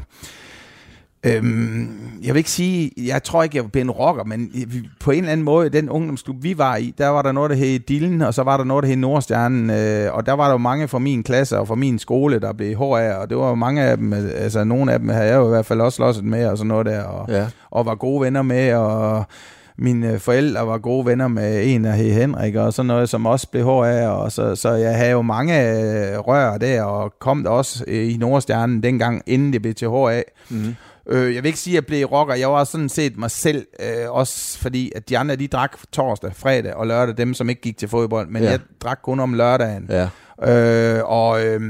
[1.24, 1.90] Øhm,
[2.24, 4.52] jeg vil ikke sige, jeg tror ikke, jeg var en rocker, men
[5.00, 7.56] på en eller anden måde, den ungdomsklub, vi var i, der var der noget, der
[7.56, 10.52] hed Dillen, og så var der noget, der hed Nordstjernen, øh, og der var der
[10.52, 13.56] jo mange fra min klasse og fra min skole, der blev HR, og det var
[13.56, 16.24] mange af dem, altså nogle af dem havde jeg jo i hvert fald også slåsset
[16.26, 17.48] med, og sådan noget der, og, ja.
[17.72, 19.26] og var gode venner med, og
[19.78, 23.64] mine forældre var gode venner med en af Henrik, og sådan noget, som også blev
[23.66, 27.84] HR, og så, så jeg havde jo mange øh, rør der, og kom der også
[27.88, 30.22] øh, i Nordstjernen dengang, inden det blev til HR.
[30.50, 30.76] Mm.
[31.10, 32.36] Øh, jeg vil ikke sige, at jeg blev rocker.
[32.36, 36.36] Jeg var sådan set mig selv, øh, også fordi, at de andre, de drak torsdag,
[36.36, 38.50] fredag og lørdag, dem som ikke gik til fodbold, men ja.
[38.50, 39.90] jeg drak kun om lørdagen.
[39.90, 40.08] Ja.
[40.44, 41.62] Øh, og øh,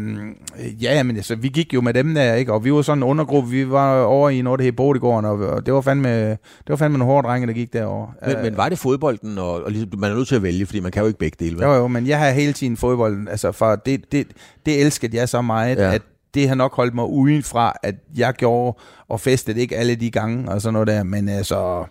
[0.82, 2.54] ja, men altså, vi gik jo med dem der, ikke?
[2.54, 5.66] Og vi var sådan en undergruppe, vi var over i noget, der hed Bodegården, og
[5.66, 8.08] det var fandme, det var fandme nogle hårde drenge, der gik derover.
[8.26, 10.66] Men, øh, men var det fodbolden, og, og ligesom, man er nødt til at vælge,
[10.66, 11.64] fordi man kan jo ikke begge dele, vel?
[11.64, 14.28] Jo, jo, men jeg har hele tiden fodbolden, altså for det, det,
[14.66, 15.94] det elskede jeg så meget, ja.
[15.94, 16.02] at
[16.34, 18.78] det har nok holdt mig udenfra, at jeg gjorde
[19.10, 21.86] og festede ikke alle de gange og sådan noget der, men altså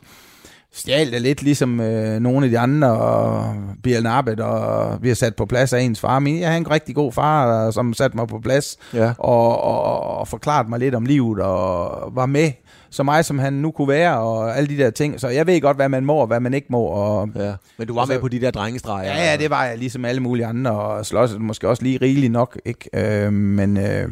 [0.73, 5.15] stjal det lidt ligesom øh, nogle af de andre, og Biel Narbet, og vi har
[5.15, 6.19] sat på plads af ens far.
[6.19, 9.13] Men jeg har en rigtig god far, som satte mig på plads, ja.
[9.19, 12.51] og, og, og forklarede mig lidt om livet, og var med
[12.91, 15.21] så meget, som han nu kunne være, og alle de der ting.
[15.21, 16.83] Så jeg ved godt, hvad man må, og hvad man ikke må.
[16.83, 17.53] Og, ja.
[17.79, 19.15] Men du var altså, med på de der drengestreger?
[19.15, 22.33] Ja, ja, det var jeg, ligesom alle mulige andre, og slås måske også lige rigeligt
[22.33, 22.91] nok, ikke?
[22.95, 23.77] Øh, men...
[23.77, 24.09] Øh,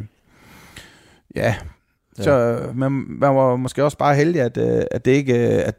[1.35, 1.55] Ja,
[2.17, 2.23] ja.
[2.23, 5.75] så man, man var måske også bare heldig, at, øh, at det ikke, øh, at,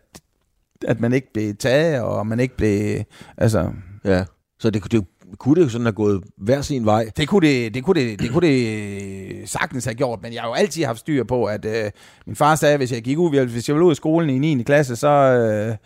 [0.86, 3.02] at man ikke blev taget, og man ikke blev,
[3.36, 3.72] altså...
[4.04, 4.24] Ja,
[4.58, 5.04] så det, det
[5.38, 7.10] kunne det jo sådan have gået hver sin vej.
[7.16, 10.48] Det kunne det, det, kunne det, det, kunne det sagtens have gjort, men jeg har
[10.48, 11.90] jo altid haft styr på, at øh,
[12.26, 14.62] min far sagde, hvis jeg gik ud, hvis jeg ville ud i skolen i 9.
[14.62, 15.76] klasse, så, øh,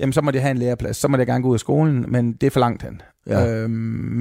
[0.00, 2.04] jamen så må jeg have en læreplads, så må jeg gerne gå ud af skolen,
[2.08, 3.00] men det forlangte han.
[3.26, 3.46] Ja.
[3.54, 3.70] Øhm,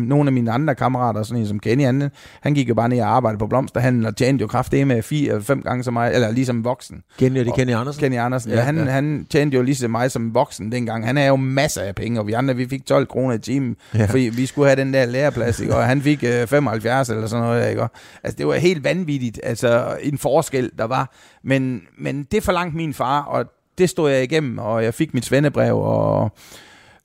[0.08, 2.10] nogle af mine andre kammerater, sådan en som Kenny, han,
[2.42, 5.30] han gik jo bare ned og arbejdede på blomsterhandlen og tjente jo kraftigt med fire
[5.30, 7.02] eller fem gange så meget, eller ligesom voksen.
[7.20, 8.00] Kender det Kenny Andersen?
[8.02, 8.84] Kenny Andersen, ja, Ja, han, ja.
[8.84, 11.06] han tjente jo lige så meget som voksen dengang.
[11.06, 13.76] Han er jo masser af penge, og vi andre, vi fik 12 kroner i timen,
[13.94, 14.00] Ja.
[14.00, 14.06] ja.
[14.06, 15.76] fordi vi skulle have den der læreplads, ikke?
[15.76, 17.70] og han fik øh, 75 eller sådan noget.
[17.70, 17.82] Ikke?
[17.82, 17.92] Og,
[18.24, 21.14] Altså, det var helt vanvittigt, altså en forskel, der var.
[21.44, 23.46] Men, men det forlangte min far, og
[23.80, 26.32] det stod jeg igennem, og jeg fik mit svendebrev, og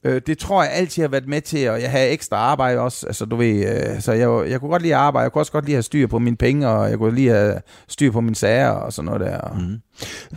[0.04, 3.06] øh, det tror jeg altid har været med til, og jeg havde ekstra arbejde også,
[3.06, 5.52] altså du ved, øh, så jeg, jeg kunne godt lide at arbejde, jeg kunne også
[5.52, 8.10] godt lide at have styr på mine penge, og jeg kunne lide at have styr
[8.10, 9.54] på mine sager og sådan noget der.
[9.58, 9.80] Mm.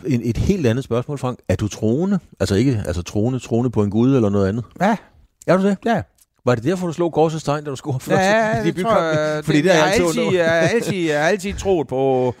[0.06, 1.38] En, et helt andet spørgsmål, Frank.
[1.48, 2.18] Er du troende?
[2.40, 4.64] Altså ikke altså troende, troende på en gud eller noget andet?
[4.80, 4.96] Ja,
[5.46, 5.76] Er du det?
[5.84, 6.02] ja.
[6.44, 8.20] Var det derfor, du slog korsets tegn, da du scorede først?
[8.20, 9.44] Ja, i det tror jeg.
[9.44, 12.34] Fordi det, jeg, er har altid, altid, altid jeg, altid, jeg altid troet på,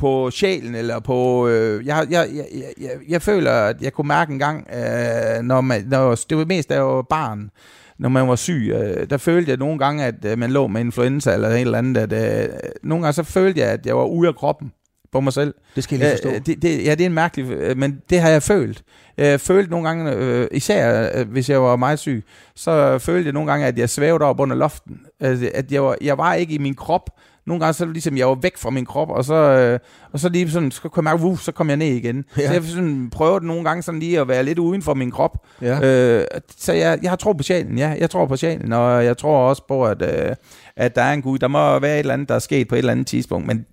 [0.00, 1.48] på sjælen, eller på...
[1.48, 2.44] Øh, jeg, jeg, jeg,
[2.80, 6.44] jeg, jeg, føler, at jeg kunne mærke en gang, øh, når man, når, det var
[6.44, 7.50] mest, da jeg var barn,
[7.98, 10.80] når man var syg, øh, der følte jeg nogle gange, at øh, man lå med
[10.80, 12.12] influenza eller et eller andet.
[12.12, 12.48] At, øh,
[12.82, 14.72] nogle gange så følte jeg, at jeg var ude af kroppen
[15.12, 15.54] på mig selv.
[15.76, 16.30] Det skal jeg lige forstå.
[16.30, 18.82] Ja, det, det, ja, det er en mærkelig, øh, men det har jeg følt.
[19.16, 23.32] Jeg følte nogle gange, øh, især øh, hvis jeg var meget syg, så følte jeg
[23.32, 25.00] nogle gange, at jeg svævede op under loften.
[25.20, 27.10] Altså, At jeg var, jeg var ikke i min krop.
[27.50, 29.78] Nogle gange så ligesom, jeg var væk fra min krop, og så, øh,
[30.12, 32.24] og så lige sådan, så kom jeg, uh, så kom jeg ned igen.
[32.38, 32.46] Ja.
[32.46, 35.46] Så jeg sådan, prøvede nogle gange sådan lige at være lidt uden for min krop.
[35.62, 35.80] Ja.
[36.18, 36.24] Øh,
[36.56, 37.96] så jeg, jeg har tro på sjælen, ja.
[37.98, 40.36] Jeg tror på sjælen, og jeg tror også på, at, øh,
[40.76, 41.38] at der er en Gud.
[41.38, 43.66] Der må være et eller andet, der er sket på et eller andet tidspunkt, men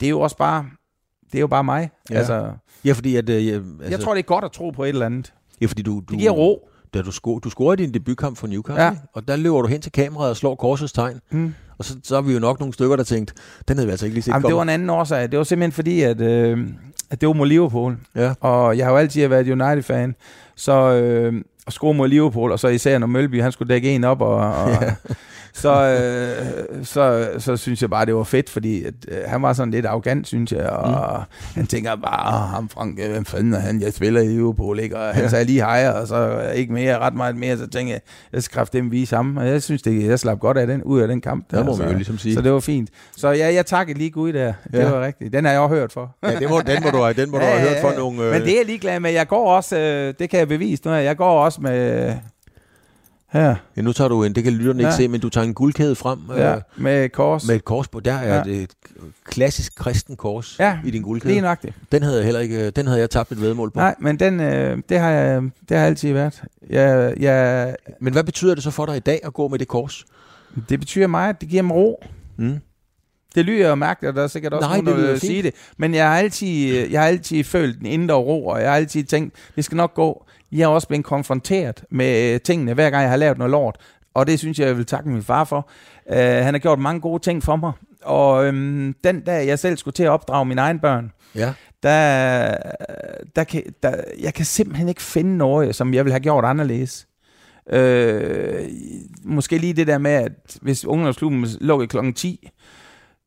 [0.00, 0.66] det er jo også bare,
[1.32, 1.90] det er jo bare mig.
[2.10, 2.18] Ja.
[2.18, 2.50] Altså,
[2.84, 3.28] Ja, fordi at...
[3.30, 5.32] Øh, jeg, altså, jeg tror, det er godt at tro på et eller andet.
[5.60, 6.68] ja, fordi du, du, Det giver ro.
[6.94, 8.92] Da du, sco- du scorede din debutkamp for Newcastle, ja.
[9.12, 11.20] og der løber du hen til kameraet og slår korsets tegn.
[11.30, 11.54] Mm.
[11.80, 13.34] Og så, så er vi jo nok nogle stykker, der tænkte,
[13.68, 14.56] den havde vi altså ikke lige set Jamen, det komme.
[14.56, 15.30] var en anden årsag.
[15.30, 16.58] Det var simpelthen fordi, at, øh,
[17.10, 17.96] at det var mod Liverpool.
[18.16, 18.34] Ja.
[18.40, 20.14] Og jeg har jo altid været United-fan.
[20.56, 21.34] Så øh,
[21.66, 24.34] at score mod Liverpool, og så især når Mølby, han skulle dække en op, og,
[24.36, 24.94] og ja.
[25.54, 29.52] Så, øh, så, så synes jeg bare, det var fedt, fordi at, øh, han var
[29.52, 31.54] sådan lidt arrogant, synes jeg, og mm.
[31.54, 34.78] han tænker bare, "Åh, ham Frank, øh, hvem fanden er han, jeg spiller i Liverpool,
[34.78, 34.98] ikke?
[34.98, 35.28] og han Ja.
[35.28, 38.00] sagde lige hej, og så ikke mere, ret meget mere, så tænkte jeg,
[38.32, 41.00] jeg skal dem vise ham, og jeg synes, det, jeg slap godt af den, ud
[41.00, 41.50] af den kamp.
[41.50, 42.34] Der må så, man jo ligesom sige.
[42.34, 42.90] Så det var fint.
[43.16, 44.90] Så ja, jeg takkede lige Gud der, det Ja.
[44.90, 45.32] var rigtigt.
[45.32, 46.16] Den har jeg også hørt for.
[46.22, 48.22] Ja, det må, den må du den må du have hørt for nogle...
[48.24, 49.10] Øh, Men det er jeg ligeglad med.
[49.10, 52.16] Jeg går også, øh, det kan jeg bevise nu, jeg går også med, her,
[53.34, 54.96] ja, nu tager du en, det kan lytterne ikke Ja.
[54.96, 57.46] se, men du tager en guldkæde frem ja, øh, med kors.
[57.46, 58.00] med et kors på.
[58.00, 58.42] Der er Ja.
[58.46, 58.62] ja.
[58.62, 58.70] et
[59.24, 61.34] klassisk kristen kors Ja, i din guldkæde.
[61.34, 61.72] Lige det.
[61.92, 63.78] Den havde jeg heller ikke, øh, den havde jeg tabt et vedmål på.
[63.78, 66.42] Nej, men den, øh, det, har jeg, det har altid været.
[66.70, 69.68] Jeg, jeg, Men hvad betyder det så for dig i dag at gå med det
[69.68, 70.04] kors?
[70.68, 72.04] det betyder mig, at det giver mig ro.
[72.38, 72.58] Mm.
[73.34, 75.54] Det lyder jo mærkeligt, og der er sikkert også Nej, nogen, der vil sige det.
[75.76, 79.04] Men jeg har, altid, jeg har altid følt den indre ro, og jeg har altid
[79.04, 80.26] tænkt, det skal nok gå.
[80.52, 83.76] Jeg har også blevet konfronteret med øh, tingene, hver gang jeg har lavet noget lort.
[84.14, 85.70] Og det synes jeg, jeg vil takke min far for.
[86.10, 87.72] Uh, han har gjort mange gode ting for mig.
[88.02, 91.52] Og øhm, den dag, jeg selv skulle til at opdrage mine egne børn, Ja.
[91.82, 92.56] der,
[93.36, 97.06] der, kan, der, jeg kan simpelthen ikke finde noget, som jeg vil have gjort anderledes.
[97.72, 98.68] Øh,
[99.24, 100.32] måske lige det der med, at
[100.62, 102.48] hvis ungdomsklubben lukkede klokken 10,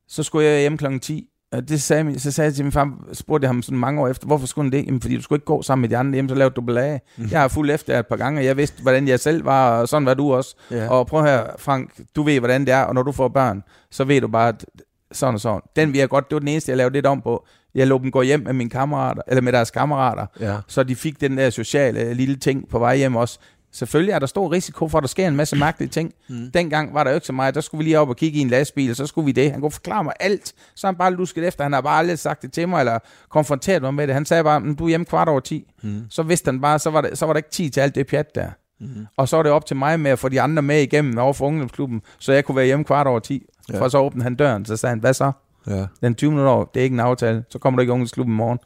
[0.08, 1.28] så skulle jeg hjem klokken 10.
[1.54, 4.02] Og det sagde, min- så sagde jeg til min far, spurgte jeg ham sådan mange
[4.02, 4.86] år efter, hvorfor skulle han det?
[4.86, 7.00] Jamen, fordi du skulle ikke gå sammen med de andre hjem, så lavede du ballade.
[7.18, 7.28] Mm.
[7.32, 9.88] Jeg har fulgt efter et par gange, og jeg vidste, hvordan jeg selv var, og
[9.90, 10.56] sådan var du også.
[10.72, 10.90] Ja.
[10.90, 14.04] Og prøv her, Frank, du ved, hvordan det er, og når du får børn, så
[14.04, 14.66] ved du bare, at
[15.12, 15.62] sådan og sådan.
[15.76, 17.46] Den vil jeg godt, det var den eneste, jeg lavede lidt om på.
[17.76, 20.56] Jeg lå dem gå hjem med mine kammerater, eller med deres kammerater, ja.
[20.68, 23.40] så de fik den der sociale lille ting på vej hjem også.
[23.74, 26.14] Selvfølgelig er der stor risiko for, at der sker en masse mærkelige ting.
[26.30, 26.52] Mm.
[26.52, 27.56] Dengang var der jo ikke så meget.
[27.56, 29.52] Der skulle vi lige op og kigge i en lastbil, og så skulle vi det.
[29.52, 30.54] Han kunne forklare mig alt.
[30.76, 31.64] Så han bare lusket efter.
[31.64, 34.14] Han har bare aldrig sagt det til mig, eller konfronteret mig med det.
[34.14, 35.72] Han sagde bare, "Men du er hjemme kvart over 10.
[35.84, 36.02] Mm.
[36.10, 38.08] Så vidste han bare, så var, det, så var der ikke 10 til alt det
[38.08, 38.50] pjat der.
[38.80, 38.88] Mm.
[39.18, 41.34] Og så var det op til mig med at få de andre med igennem over
[41.34, 43.46] for ungdomsklubben, så jeg kunne være hjemme kvart over 10.
[43.74, 43.80] Ja.
[43.80, 45.32] For så åbnede han døren, så sagde han, hvad så?
[45.68, 45.86] ja.
[46.02, 47.44] Den 20 minutter over, det er ikke en aftale.
[47.50, 48.60] Så kommer du ikke i ungdomsklubben i morgen.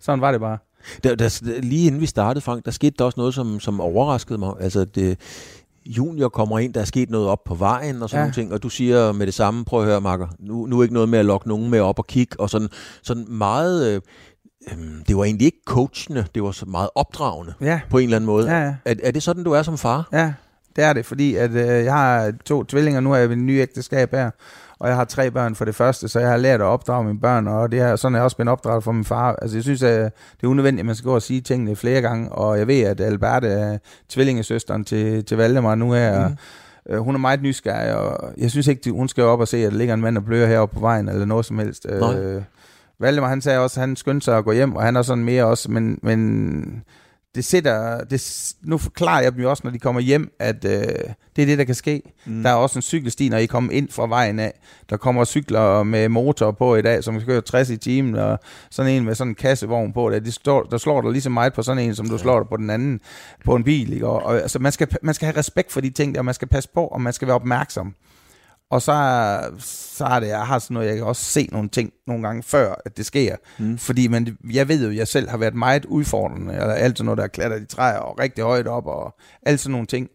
[0.00, 0.58] Sådan var det bare.
[1.04, 4.38] Der, der, lige inden vi startede, Frank, der skete der også noget, som, som overraskede
[4.38, 4.52] mig.
[4.60, 5.18] Altså, det,
[5.86, 8.22] junior kommer ind, der er sket noget op på vejen og sådan Ja.
[8.24, 10.82] nogle ting, og du siger med det samme, prøv at høre, Marker, nu, nu er
[10.82, 12.68] ikke noget med at lokke nogen med op og kigge, og sådan,
[13.02, 14.00] sådan meget, øh,
[14.72, 18.16] øhm, det var egentlig ikke coachende, det var så meget opdragende Ja, på en eller
[18.16, 18.50] anden måde.
[18.56, 18.74] ja, ja.
[18.84, 20.08] Er, er det sådan, du er som far?
[20.12, 20.32] Ja,
[20.76, 23.46] det er det, fordi at, øh, jeg har to tvillinger, nu er jeg ved en
[23.46, 24.30] ny ægteskab her,
[24.78, 27.20] og jeg har tre børn for det første, så jeg har lært at opdrage mine
[27.20, 29.36] børn, og det er sådan er jeg også blevet opdraget for min far.
[29.42, 32.00] Altså jeg synes, at det er unødvendigt, at man skal gå og sige tingene flere
[32.00, 36.36] gange, og jeg ved, at Alberte er tvillingesøsteren til, til Valdemar nu her, mm.
[36.88, 39.72] Øh, hun er meget nysgerrig, og jeg synes ikke, hun skal op og se, at
[39.72, 41.86] der ligger en mand og bløder heroppe på vejen, eller noget som helst.
[42.00, 42.16] Nej.
[42.18, 42.42] Øh,
[42.98, 45.24] Valdemar, han sagde også, at han skyndte sig at gå hjem, og han er sådan
[45.24, 46.84] mere også, men, men
[47.34, 50.70] det sætter, det, nu forklarer jeg dem jo også, når de kommer hjem, at øh,
[51.36, 52.02] det er det, der kan ske.
[52.26, 52.42] Mm.
[52.42, 54.52] Der er også en cykelsti, når I kommer ind fra vejen af.
[54.90, 58.38] Der kommer cykler med motor på i dag, som skal køre 60 i timen, og
[58.70, 60.10] sådan en med sådan en kassevogn på.
[60.10, 62.38] Der, de står, der slår der lige så meget på sådan en, som du slår
[62.38, 63.00] der på den anden,
[63.44, 63.92] på en bil.
[63.92, 64.06] Ikke?
[64.06, 66.34] Og, og, altså, man, skal, man skal have respekt for de ting der, og man
[66.34, 67.94] skal passe på, og man skal være opmærksom.
[68.70, 68.92] Og så,
[69.58, 72.42] så har det, jeg har sådan noget, jeg kan også se nogle ting nogle gange
[72.42, 73.36] før, at det sker.
[73.58, 73.78] Mm.
[73.78, 77.04] Fordi man, jeg ved jo, at jeg selv har været meget udfordrende, eller alt sådan
[77.04, 80.08] noget, der klatrer i træer og rigtig højt op, og alt sådan nogle ting.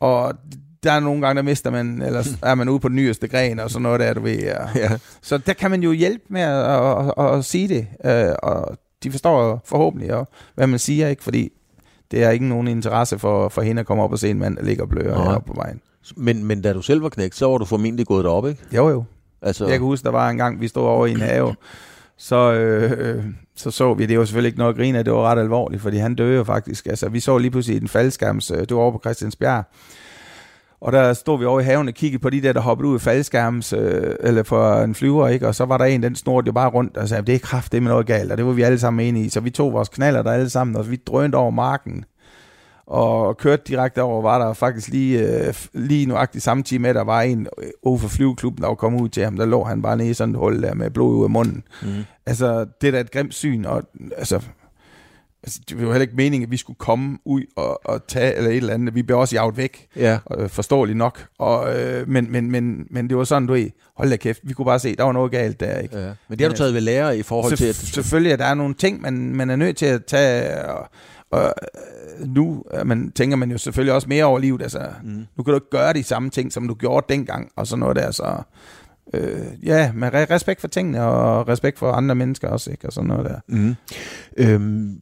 [0.00, 0.34] Og
[0.82, 3.58] der er nogle gange, der mister man, eller er man ude på den nyeste gren,
[3.60, 4.38] og sådan noget der, du ved.
[4.38, 4.68] Ja.
[4.74, 4.98] ja.
[5.22, 8.78] Så der kan man jo hjælpe med at, at, at, at sige det, øh, og
[9.02, 11.24] de forstår forhåbentlig, og, hvad man siger, ikke?
[11.24, 11.52] Fordi
[12.10, 14.56] det er ikke nogen interesse for, for hende at komme op og se en mand,
[14.56, 15.80] der ligger og bløder på vejen.
[16.16, 18.60] Men, men da du selv var knægt, så var du formentlig gået derop, ikke?
[18.72, 19.04] Jo, jo.
[19.42, 19.64] Altså...
[19.64, 21.54] Jeg kan huske, der var en gang, vi stod over i en have,
[22.18, 23.24] så, øh,
[23.56, 25.82] så så vi, det var selvfølgelig ikke noget at grine af, det var ret alvorligt,
[25.82, 26.86] fordi han døde jo faktisk.
[26.86, 29.64] Altså, vi så lige pludselig en faldskærms, øh, det var over på Christiansbjerg,
[30.80, 32.94] og der stod vi over i haven og kiggede på de der, der hoppede ud
[32.94, 35.48] af faldskærms, øh, eller for en flyver, ikke?
[35.48, 37.72] Og så var der en, den snor jo bare rundt og sagde, det er kraft,
[37.72, 39.28] det er med noget galt, og det var vi alle sammen enige i.
[39.28, 42.04] Så vi tog vores knaller der alle sammen, og vi drønte over marken
[42.86, 47.20] og kørte direkte over, var der faktisk lige, øh, lige nuagtigt samme time, der var
[47.20, 49.96] en øh, ude for flyveklubben, der var kommet ud til ham, der lå han bare
[49.96, 51.62] nede i sådan et hul der med blod ud af munden.
[51.82, 51.88] Mm.
[52.26, 53.82] Altså, det er da et grimt syn, og
[54.16, 54.40] altså,
[55.42, 58.34] altså, det var jo heller ikke meningen, at vi skulle komme ud og, og tage
[58.34, 58.94] eller et eller andet.
[58.94, 60.18] Vi blev også jaget væk, ja.
[60.38, 61.26] øh, forståeligt nok.
[61.38, 64.52] Og, øh, men, men, men, men det var sådan, du ved, hold da kæft, vi
[64.52, 65.78] kunne bare se, der var noget galt der.
[65.78, 65.98] Ikke?
[65.98, 66.10] Ja.
[66.28, 67.66] Men det har du taget ved lære i forhold til...
[67.66, 67.74] At...
[67.74, 70.64] Selvfølgelig, at der er nogle ting, man, man er nødt til at tage...
[70.64, 70.88] Og,
[71.30, 71.54] og
[72.20, 74.62] øh, nu man, tænker man jo selvfølgelig også mere over livet.
[74.62, 75.26] Altså, mm.
[75.36, 77.96] Nu kan du ikke gøre de samme ting, som du gjorde dengang, og sådan noget
[77.96, 78.10] der.
[78.10, 78.42] Så,
[79.14, 82.86] øh, ja, med respekt for tingene, og respekt for andre mennesker også, ikke?
[82.86, 83.40] og sådan noget der.
[83.48, 83.74] Mm.
[84.36, 85.00] Øhm,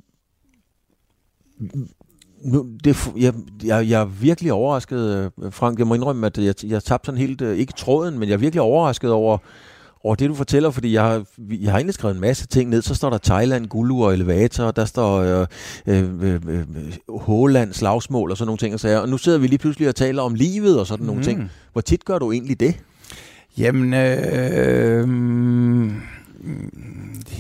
[2.45, 3.35] nu, det, jeg,
[3.65, 5.79] jeg, jeg er virkelig overrasket, øh, Frank.
[5.79, 8.39] Jeg må indrømme, at jeg, jeg tabte sådan helt, øh, ikke tråden, men jeg er
[8.39, 9.39] virkelig overrasket over,
[10.05, 12.83] over det, du fortæller, fordi jeg har, jeg har egentlig skrevet en masse ting ned.
[12.83, 15.47] Så står der Thailand, Gulu og elevator, og der står øh,
[15.87, 16.65] øh, øh,
[17.09, 18.75] Håland, slagsmål og sådan nogle ting.
[18.75, 21.07] Og, så, og nu sidder vi lige pludselig og taler om livet og sådan mm.
[21.07, 21.25] nogle mhm.
[21.25, 21.51] ting.
[21.73, 22.77] Hvor tit gør du egentlig det?
[23.59, 25.09] Jamen, øh,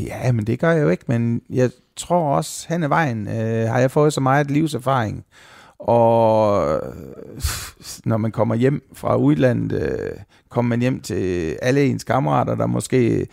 [0.07, 3.69] ja, men det gør jeg jo ikke, men jeg tror også, hen ad vejen øh,
[3.69, 5.25] har jeg fået så meget livserfaring,
[5.85, 6.81] og
[8.05, 10.11] når man kommer hjem fra udlandet, øh,
[10.49, 13.27] kommer man hjem til alle ens kammerater, der måske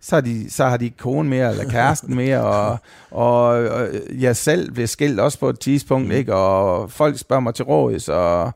[0.00, 2.78] så har, de, så har de kone mere, eller kæresten mere, og,
[3.10, 6.12] og, og jeg selv blev skilt også på et tidspunkt, mm.
[6.12, 6.34] ikke?
[6.34, 8.52] og folk spørger mig til råd, og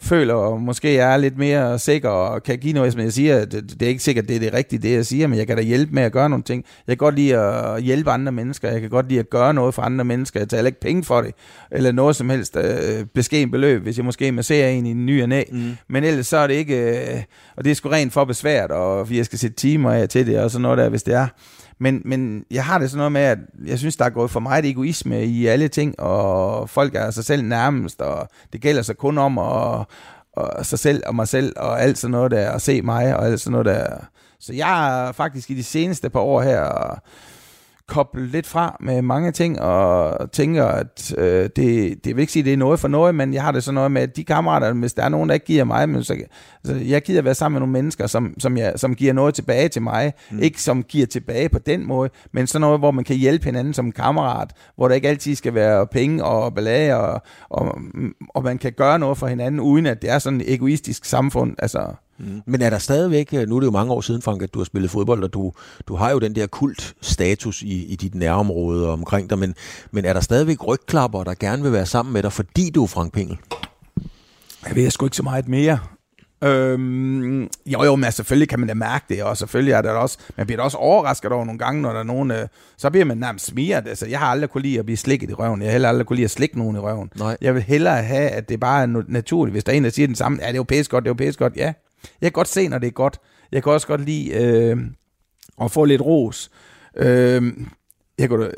[0.00, 3.80] føler måske jeg er lidt mere sikker og kan give noget, som jeg siger, det,
[3.80, 5.62] det er ikke sikkert, det er det rigtige, det jeg siger, men jeg kan da
[5.62, 6.64] hjælpe med at gøre nogle ting.
[6.86, 9.74] Jeg kan godt lide at hjælpe andre mennesker, jeg kan godt lide at gøre noget
[9.74, 11.34] for andre mennesker, jeg tager ikke penge for det,
[11.70, 15.22] eller noget som helst øh, beskeden beløb, hvis jeg måske masserer en i en ny
[15.22, 15.42] og næ.
[15.52, 15.76] Mm.
[15.88, 17.22] Men ellers så er det ikke, øh,
[17.56, 20.40] og det er sgu rent for besvært, og jeg skal sætte timer af til det,
[20.40, 21.26] og sådan noget der, hvis det er.
[21.80, 24.40] Men, men jeg har det sådan noget med, at jeg synes, der er gået for
[24.40, 28.96] meget egoisme i alle ting, og folk er sig selv nærmest, og det gælder sig
[28.96, 29.84] kun om at,
[30.32, 33.26] og sig selv og mig selv, og alt sådan noget der, og se mig, og
[33.26, 33.96] alt sådan noget der.
[34.40, 36.98] Så jeg er faktisk i de seneste par år her og
[37.88, 42.40] koble lidt fra med mange ting, og tænker, at øh, det, det vil ikke sige,
[42.40, 44.24] at det er noget for noget, men jeg har det sådan noget med, at de
[44.24, 46.16] kammerater, hvis der er nogen, der ikke giver mig, men så,
[46.64, 49.68] så jeg gider være sammen med nogle mennesker, som, som, jeg, som giver noget tilbage
[49.68, 50.38] til mig, mm.
[50.42, 53.74] ikke som giver tilbage på den måde, men sådan noget, hvor man kan hjælpe hinanden
[53.74, 57.78] som kammerat, hvor der ikke altid skal være penge og ballade, og, og,
[58.28, 61.56] og man kan gøre noget for hinanden, uden at det er sådan et egoistisk samfund,
[61.58, 62.42] altså Mm.
[62.46, 64.58] Men er der stadigvæk, øh, nu er det jo mange år siden, Frank, at du
[64.58, 65.52] har spillet fodbold, og du,
[65.88, 69.54] du har jo den der kult-status i, i dit nærområde og omkring dig, men,
[69.90, 72.86] men er der stadigvæk rygklapper, der gerne vil være sammen med dig, fordi du er
[72.86, 73.38] Frank Pingel?
[74.66, 75.78] Jeg ved sgu ikke så meget mere.
[76.44, 80.18] Øhm, jo, jo, men selvfølgelig kan man da mærke det, og selvfølgelig er der også,
[80.36, 83.04] man bliver da også overrasket over nogle gange, når der er nogen, øh, så bliver
[83.04, 83.88] man nærmest smiret.
[83.88, 85.60] Altså, jeg har aldrig kunne lide at blive slikket i røven.
[85.60, 87.10] Jeg har heller aldrig kunne lide at slikke nogen i røven.
[87.18, 87.36] Nej.
[87.40, 89.52] Jeg vil hellere have, at det bare er naturligt.
[89.52, 91.08] Hvis der er en, der siger den samme, ja, det er jo pæst godt, det
[91.08, 91.56] er jo pæst godt.
[91.56, 91.72] Ja,
[92.20, 93.20] jeg kan godt se, når det er godt.
[93.52, 94.76] Jeg kan også godt lide øh,
[95.60, 96.50] at få lidt ros.
[96.96, 97.52] Øh,
[98.18, 98.50] jeg kunne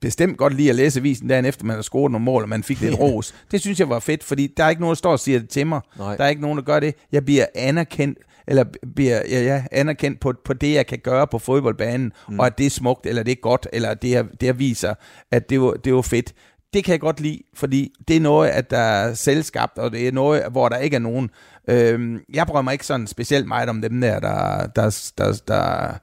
[0.00, 2.62] bestemt godt lide at læse avisen dagen efter, man har scoret nogle mål, og man
[2.62, 3.34] fik lidt ros.
[3.50, 5.48] Det synes jeg var fedt, fordi der er ikke nogen, der står og siger det
[5.48, 5.80] til mig.
[5.98, 6.16] Nej.
[6.16, 6.94] Der er ikke nogen, der gør det.
[7.12, 11.38] Jeg bliver anerkendt eller bliver ja, ja, anerkendt på, på det, jeg kan gøre på
[11.38, 12.38] fodboldbanen, mm.
[12.40, 14.94] og at det er smukt, eller det er godt, eller det, er, det viser,
[15.30, 16.34] at det var, det var fedt.
[16.72, 20.08] Det kan jeg godt lide, fordi det er noget, at der er selvskabt, og det
[20.08, 21.30] er noget, hvor der ikke er nogen
[21.68, 25.94] Øhm, jeg prøver mig ikke sådan specielt meget om dem der, der, der, der, der,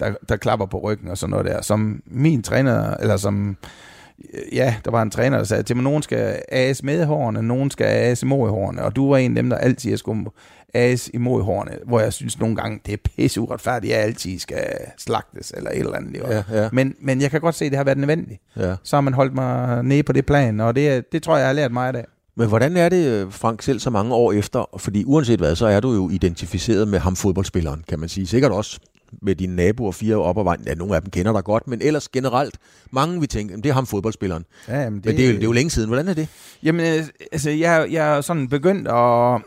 [0.00, 1.62] der, der klapper på ryggen og sådan noget der.
[1.62, 3.56] Som min træner, eller som
[4.52, 7.70] ja, der var en træner, der sagde til mig, nogen skal AS med hårene, nogen
[7.70, 10.24] skal AS imod hårene, og du var en af dem, der altid skulle
[10.74, 14.38] AS imod hårene, hvor jeg synes nogle gange, det er pisse uretfærdigt, at jeg altid
[14.38, 14.66] skal
[14.98, 16.16] slagtes, eller et eller andet.
[16.16, 16.68] Ja, ja.
[16.72, 18.40] Men, men jeg kan godt se, at det har været nødvendigt.
[18.56, 18.74] Ja.
[18.82, 21.48] Så har man holdt mig nede på det plan, og det, det tror jeg, jeg
[21.48, 22.04] har lært meget af.
[22.36, 24.70] Men hvordan er det, øh, Frank, selv så mange år efter?
[24.78, 28.26] Fordi uanset hvad, så er du jo identificeret med ham fodboldspilleren, kan man sige.
[28.26, 28.80] Sikkert også
[29.22, 30.60] med dine naboer fire op ad vejen.
[30.66, 32.58] Ja, nogle af dem kender dig godt, men ellers generelt,
[32.90, 34.44] mange vi tænker, det er ham fodboldspilleren.
[34.68, 35.88] Ja, jamen, Det, men det er, jo, det er jo længe siden.
[35.88, 36.28] Hvordan er det?
[36.62, 39.42] Jamen, øh, altså, jeg, jeg er sådan begyndt at,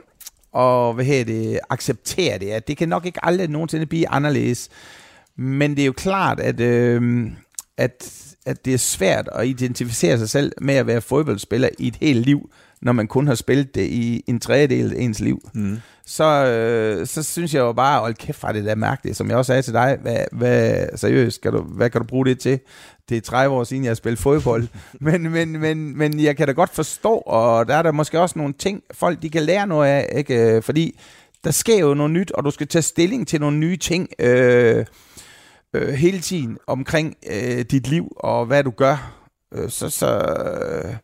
[0.51, 4.69] og, hvad hedder det, acceptere det, at det kan nok ikke aldrig nogensinde blive anderledes.
[5.35, 7.31] Men det er jo klart, at, øh,
[7.77, 8.13] at,
[8.45, 12.25] at det er svært at identificere sig selv med at være fodboldspiller i et helt
[12.25, 12.49] liv,
[12.81, 15.49] når man kun har spillet det i en tredjedel af ens liv.
[15.53, 15.77] Mm.
[16.05, 19.37] Så, øh, så synes jeg jo bare, hold kæft, fra det der mærkeligt, som jeg
[19.37, 22.59] også sagde til dig, hvad, hvad, seriøst, skal du, hvad kan du bruge det til?
[23.09, 24.67] Det er 30 år siden, jeg har spillet fodbold.
[25.01, 28.39] men, men, men, men jeg kan da godt forstå, og der er der måske også
[28.39, 30.61] nogle ting, folk de kan lære noget af, ikke?
[30.61, 30.99] fordi
[31.43, 34.85] der sker jo noget nyt, og du skal tage stilling til nogle nye ting øh,
[35.73, 39.13] øh, hele tiden omkring øh, dit liv og hvad du gør.
[39.53, 40.19] Øh, så, så,
[40.85, 40.95] øh,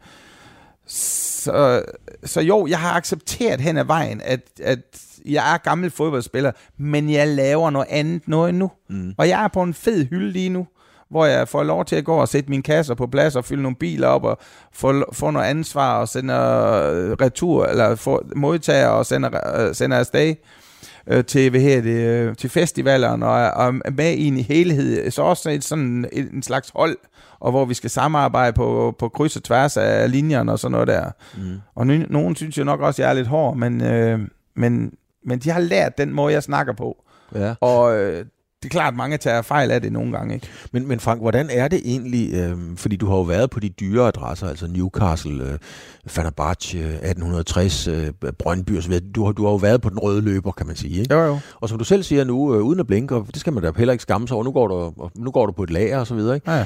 [1.43, 1.83] så,
[2.23, 4.79] så jo, jeg har accepteret hen ad vejen, at, at
[5.25, 8.71] jeg er gammel fodboldspiller, men jeg laver noget andet noget nu.
[8.89, 9.13] Mm.
[9.17, 10.67] Og jeg er på en fed hylde lige nu,
[11.09, 13.61] hvor jeg får lov til at gå og sætte mine kasser på plads og fylde
[13.61, 14.37] nogle biler op og
[14.73, 16.35] få, få noget ansvar og sende
[17.15, 20.35] retur, eller få modtager og sender, øh, sender afsted
[21.07, 25.11] øh, til, hvad her det, øh, til festivalerne og, og med i en helhed.
[25.11, 26.97] Så også et, sådan en, en slags hold,
[27.39, 30.87] og hvor vi skal samarbejde på, på kryds og tværs af linjerne og sådan noget
[30.87, 31.11] der.
[31.37, 31.61] Mm.
[31.75, 34.19] Og nu, nogen synes jo nok også, at jeg er lidt hård, men, øh,
[34.55, 34.93] men,
[35.25, 37.03] men de har lært den måde, jeg snakker på.
[37.35, 37.55] Ja.
[37.61, 38.25] Og øh,
[38.63, 40.33] det er klart, at mange tager fejl af det nogle gange.
[40.35, 40.47] Ikke?
[40.71, 43.69] Men, men Frank, hvordan er det egentlig, øh, fordi du har jo været på de
[43.69, 45.57] dyre adresser, altså Newcastle, øh,
[46.07, 48.99] Fenerbahce, øh, 1860, øh, Brøndby osv.
[48.99, 50.99] Du har, du har jo været på den røde løber, kan man sige.
[50.99, 51.15] Ikke?
[51.15, 51.39] Jo, jo.
[51.61, 53.71] Og som du selv siger nu, øh, uden at blinke, og det skal man da
[53.77, 56.07] heller ikke skamme sig over, nu går du, nu går du på et lager og
[56.07, 56.35] så videre.
[56.35, 56.51] Ikke?
[56.51, 56.65] Ja, ja.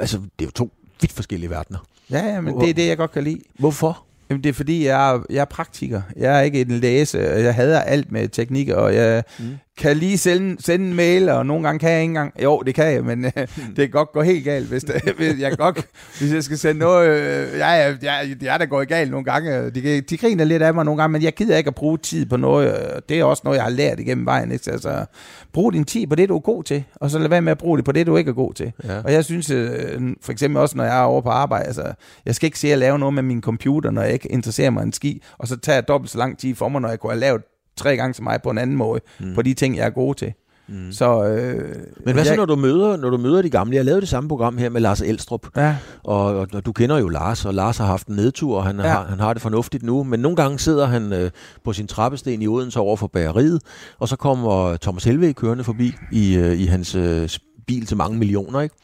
[0.00, 0.70] Altså, det er jo to
[1.00, 1.78] vidt forskellige verdener.
[2.10, 3.40] Ja, ja, men det er det, jeg godt kan lide.
[3.58, 4.02] Hvorfor?
[4.30, 6.02] Jamen, det er fordi, jeg er, jeg er praktiker.
[6.16, 7.18] Jeg er ikke en læse.
[7.18, 9.44] Jeg hader alt med teknik, og jeg mm.
[9.78, 12.32] Kan lige sende, sende en mail, og nogle gange kan jeg ikke engang.
[12.42, 15.38] Jo, det kan jeg, men øh, det kan godt gå helt galt, hvis, det, hvis,
[15.40, 15.86] jeg, godt,
[16.18, 17.08] hvis jeg skal sende noget.
[17.10, 19.70] Øh, ja, ja, ja, det er der går galt nogle gange.
[19.70, 22.26] De, de griner lidt af mig nogle gange, men jeg gider ikke at bruge tid
[22.26, 22.68] på noget.
[22.68, 24.52] øh, Det er også noget, jeg har lært igennem vejen.
[24.52, 24.70] Ikke?
[24.70, 25.04] Altså,
[25.52, 27.58] brug din tid på det, du er god til, og så lad være med at
[27.58, 28.72] bruge det på det, du ikke er god til.
[28.84, 29.00] Ja.
[29.04, 31.92] Og jeg synes, øh, for eksempel også, når jeg er over på arbejde, altså,
[32.26, 34.82] jeg skal ikke se at lave noget med min computer, når jeg ikke interesserer mig
[34.82, 37.12] en ski, og så tager jeg dobbelt så lang tid for mig, når jeg kunne
[37.12, 37.42] have lavet
[37.78, 39.34] tre gange så meget på en anden måde, mm.
[39.34, 40.32] på de ting, jeg er god til.
[40.68, 40.92] Mm.
[40.92, 43.76] Så, øh, Men hvad så, når du møder, når du møder de gamle?
[43.76, 46.98] Jeg lavede det samme program her med Lars Elstrup, Ja, og, og, og du kender
[46.98, 48.86] jo Lars, og Lars har haft en nedtur, og han, ja.
[48.86, 51.30] Har, han har det fornuftigt nu, men nogle gange sidder han øh,
[51.64, 53.62] på sin trappesten i Odense over for bageriet,
[53.98, 57.28] og så kommer Thomas Helveg kørende forbi i, øh, i hans øh,
[57.66, 58.74] bil til mange millioner, ikke?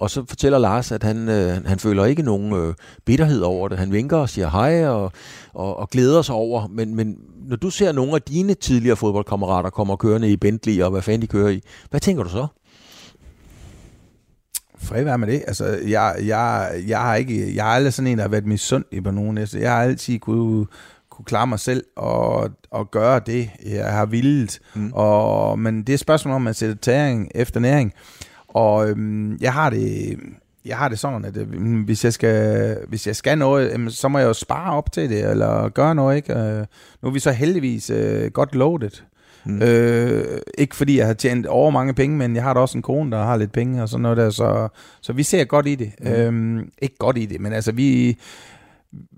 [0.00, 2.74] Og så fortæller Lars, at han, øh, han føler ikke nogen øh,
[3.04, 3.78] bitterhed over det.
[3.78, 5.12] Han vinker og siger hej og,
[5.54, 6.66] og, og glæder sig over.
[6.68, 10.90] Men, men når du ser nogle af dine tidligere fodboldkammerater komme kørende i Bentley og
[10.90, 12.46] hvad fanden de kører i, hvad tænker du så?
[14.84, 15.42] fred være med det.
[15.46, 19.04] Altså, jeg, jeg, jeg, har ikke, jeg har aldrig sådan en, der har været misundelig
[19.04, 19.38] på nogen.
[19.38, 20.66] Altså, jeg har altid kunne,
[21.10, 24.58] kunne klare mig selv og, og gøre det, jeg har villet.
[24.74, 24.92] Mm.
[24.92, 27.92] Og, men det er et spørgsmål om, at man sætter tæring efter næring.
[28.48, 30.18] Og øhm, jeg har det...
[30.64, 34.18] Jeg har det sådan, at øh, hvis jeg skal, hvis jeg skal noget, så må
[34.18, 36.32] jeg jo spare op til det, eller gøre noget, ikke?
[36.32, 36.66] Øh,
[37.02, 38.90] nu er vi så heldigvis øh, godt loaded.
[39.44, 39.62] Mm.
[39.62, 42.82] Øh, ikke fordi jeg har tjent over mange penge, men jeg har da også en
[42.82, 44.68] kone, der har lidt penge og sådan noget der, så,
[45.00, 45.92] så vi ser godt i det.
[46.00, 46.06] Mm.
[46.06, 48.18] Øhm, ikke godt i det, men altså vi,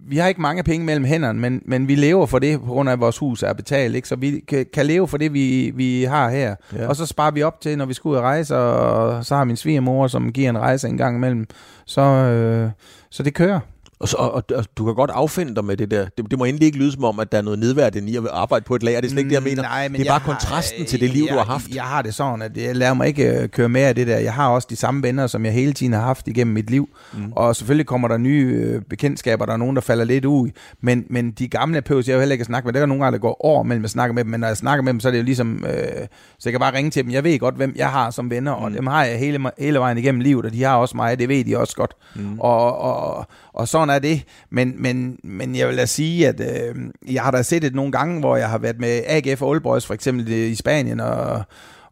[0.09, 2.89] vi har ikke mange penge mellem hænderne, men, men vi lever for det, på grund
[2.89, 4.09] af at vores hus er betalt, ikke?
[4.09, 6.55] så vi kan, kan leve for det, vi, vi har her.
[6.77, 6.89] Ja.
[6.89, 9.45] Og så sparer vi op til, når vi skal ud og rejse, og så har
[9.45, 11.47] min svigermor, som giver en rejse en gang imellem.
[11.87, 12.71] Så, øh,
[13.11, 13.61] så det kører.
[14.01, 16.07] Og, så, og, og du kan godt affinde dig med det der.
[16.17, 18.23] Det, det må endelig ikke lyde som om, at der er noget nedværdigt i at
[18.33, 19.01] arbejde på et lager.
[19.01, 19.63] Det er slet ikke det, jeg mener.
[19.63, 21.69] Nej, men det er bare kontrasten til det liv, jeg, du har haft.
[21.69, 24.19] Jeg har det sådan, at jeg lader mig ikke øh, køre mere af det der.
[24.19, 26.89] Jeg har også de samme venner, som jeg hele tiden har haft igennem mit liv.
[27.13, 27.33] Mm.
[27.33, 30.51] Og selvfølgelig kommer der nye øh, bekendtskaber, der er nogen, der falder lidt ud.
[30.81, 32.73] Men, men de gamle pøs, jeg jo heller ikke at snakke med.
[32.73, 34.57] Der er nogle gange, der går år mellem at snakke med dem, men når jeg
[34.57, 36.07] snakker med dem, så er det jo ligesom, øh,
[36.39, 37.13] så jeg kan bare ringe til dem.
[37.13, 39.99] Jeg ved godt, hvem jeg har som venner, og dem har jeg hele, hele vejen
[39.99, 41.93] igennem livet, og de har også mig, det ved de også godt.
[42.15, 42.41] Mm.
[42.41, 43.27] Og, og,
[43.57, 44.23] og sådan er det.
[44.51, 46.75] Men, men, men jeg vil da sige, at øh,
[47.13, 49.87] jeg har da set det nogle gange, hvor jeg har været med AGF Old Boys,
[49.87, 51.43] for eksempel øh, i Spanien, og,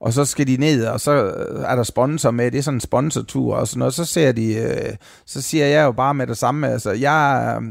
[0.01, 2.77] og så skal de ned, og så øh, er der sponsor med, det er sådan
[2.77, 4.97] en sponsortur og sådan noget, så ser de, øh,
[5.27, 7.57] så siger jeg jo bare med det samme, altså jeg...
[7.63, 7.69] Øh,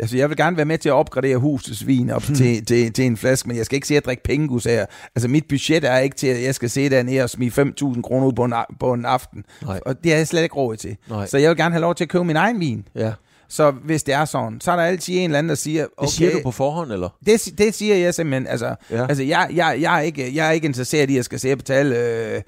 [0.00, 2.34] Altså, jeg vil gerne være med til at opgradere husets vin op hmm.
[2.34, 4.86] til, til, til en flaske, men jeg skal ikke se at drikke pengus her.
[5.14, 8.26] Altså, mit budget er ikke til, at jeg skal se dernede og smide 5.000 kroner
[8.26, 9.44] ud på en, på en aften.
[9.62, 9.80] Nej.
[9.86, 10.96] Og det har jeg slet ikke råd til.
[11.08, 11.26] Nej.
[11.26, 12.84] Så jeg vil gerne have lov til at købe min egen vin.
[12.94, 13.12] Ja.
[13.48, 15.86] Så hvis det er sådan, så er der altid en eller anden, der siger...
[15.96, 17.08] Okay, det siger du på forhånd, eller?
[17.26, 18.46] Det, det siger jeg simpelthen.
[18.46, 19.06] Altså, ja.
[19.06, 21.50] altså jeg, jeg, jeg, er ikke, jeg er ikke interesseret i, at jeg skal se
[21.50, 21.96] at betale...
[21.96, 22.42] Øh,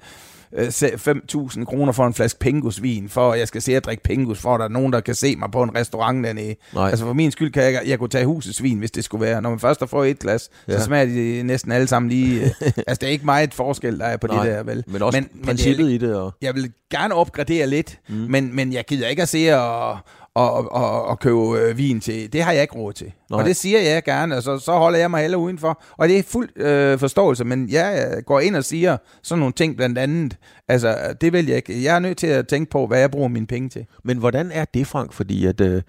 [0.57, 4.39] 5.000 øh, kroner for en flaske pengusvin, for at jeg skal se at drikke pengus,
[4.39, 6.55] for at der er nogen, der kan se mig på en restaurant dernede.
[6.73, 6.89] Nej.
[6.89, 9.41] Altså for min skyld kan jeg, jeg kunne tage husets vin, hvis det skulle være.
[9.41, 10.79] Når man først har fået et glas, ja.
[10.79, 12.41] så smager de næsten alle sammen lige...
[12.41, 12.51] Øh,
[12.87, 14.83] altså det er ikke meget forskel, der er på Nej, det der, vel?
[14.87, 16.15] Men også men, princippet men i det.
[16.15, 16.33] Og...
[16.41, 18.15] Jeg vil gerne opgradere lidt, mm.
[18.15, 19.97] men, men jeg gider ikke at se og
[20.35, 22.33] og, og, og købe øh, vin til.
[22.33, 23.11] Det har jeg ikke råd til.
[23.29, 23.39] Nej.
[23.39, 25.81] Og det siger jeg gerne, altså, så holder jeg mig heller udenfor.
[25.97, 29.77] Og det er fuld øh, forståelse, men jeg går ind og siger sådan nogle ting
[29.77, 30.37] blandt andet.
[30.67, 31.83] Altså, det vil jeg ikke.
[31.83, 33.85] Jeg er nødt til at tænke på, hvad jeg bruger mine penge til.
[34.03, 35.13] Men hvordan er det, Frank?
[35.13, 35.61] Fordi at...
[35.61, 35.81] Øh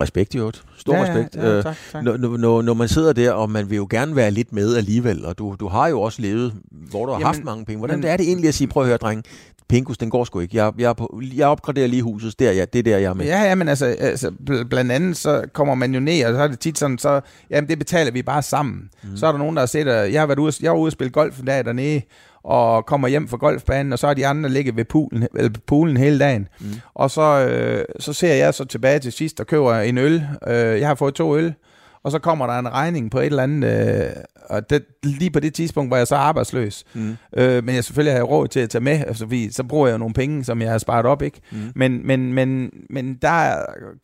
[0.00, 0.52] Respekt, jo.
[0.76, 1.36] Stor ja, respekt.
[1.36, 2.04] Ja, øh, tak, tak.
[2.04, 5.24] Når, når, når man sidder der, og man vil jo gerne være lidt med alligevel,
[5.24, 7.78] og du, du har jo også levet, hvor du har Jamen, haft mange penge.
[7.78, 9.24] Hvordan men, er det egentlig at sige, prøv at høre, dreng,
[9.68, 10.56] Pinkus, den går sgu ikke.
[10.56, 13.26] Jeg, jeg, på, jeg opgraderer lige huset, der, ja, det er der, jeg er med.
[13.26, 14.32] Ja, ja, men altså, altså,
[14.70, 17.68] blandt andet, så kommer man jo ned, og så er det tit sådan, så, jamen
[17.68, 18.90] det betaler vi bare sammen.
[19.02, 19.16] Mm.
[19.16, 20.88] Så er der nogen, der har set, at jeg har været ude, jeg var ude
[20.88, 22.02] og spille golf en dag dernede,
[22.44, 25.96] og kommer hjem fra golfbanen, og så er de andre ligget ved poolen, eller poolen
[25.96, 26.48] hele dagen.
[26.60, 26.66] Mm.
[26.94, 30.26] Og så, øh, så ser jeg så tilbage til sidst og køber en øl.
[30.46, 31.54] Øh, jeg har fået to øl,
[32.04, 34.10] og så kommer der en regning på et eller andet, øh,
[34.48, 36.84] og det, lige på det tidspunkt var jeg så arbejdsløs.
[36.94, 37.16] Mm.
[37.36, 39.98] Øh, men jeg selvfølgelig har råd til at tage med, altså, fordi så bruger jeg
[39.98, 41.40] nogle penge, som jeg har sparet op, ikke?
[41.52, 41.58] Mm.
[41.74, 43.54] Men, men, men, men der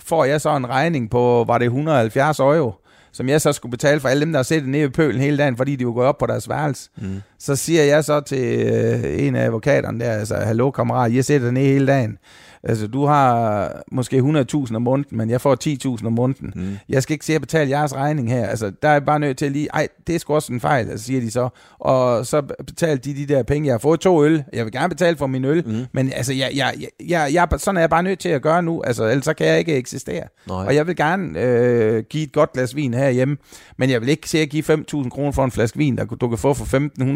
[0.03, 2.73] får jeg så en regning på, var det 170 euro,
[3.13, 5.39] som jeg så skulle betale for alle dem, der har set nede i pølen hele
[5.39, 6.91] dagen, fordi de var gået op på deres værelse.
[6.97, 7.21] Mm.
[7.39, 11.51] Så siger jeg så til øh, en af advokaterne der, altså, hallo kammerat, jeg sætter
[11.51, 12.19] ned hele dagen.
[12.63, 15.57] Altså, du har måske 100.000 om måneden, men jeg får
[15.99, 16.53] 10.000 om måneden.
[16.57, 16.79] Mm.
[16.89, 18.47] Jeg skal ikke se at betale jeres regning her.
[18.47, 20.91] Altså, der er bare nødt til at lige, ej, det er sgu også en fejl,
[20.91, 21.49] altså, siger de så.
[21.79, 23.67] Og så betaler de de der penge.
[23.67, 24.45] Jeg har fået to øl.
[24.53, 25.87] Jeg vil gerne betale for min øl, mm.
[25.93, 26.75] men altså, jeg, jeg,
[27.09, 28.83] jeg, jeg, sådan er jeg bare nødt til at gøre nu.
[28.83, 30.25] Altså, ellers så kan jeg ikke eksistere.
[30.49, 30.67] Nej.
[30.67, 33.37] Og jeg vil gerne øh, give et godt glas vin herhjemme,
[33.77, 36.29] men jeg vil ikke se at give 5.000 kroner for en flaske vin, der du
[36.29, 36.65] kan få for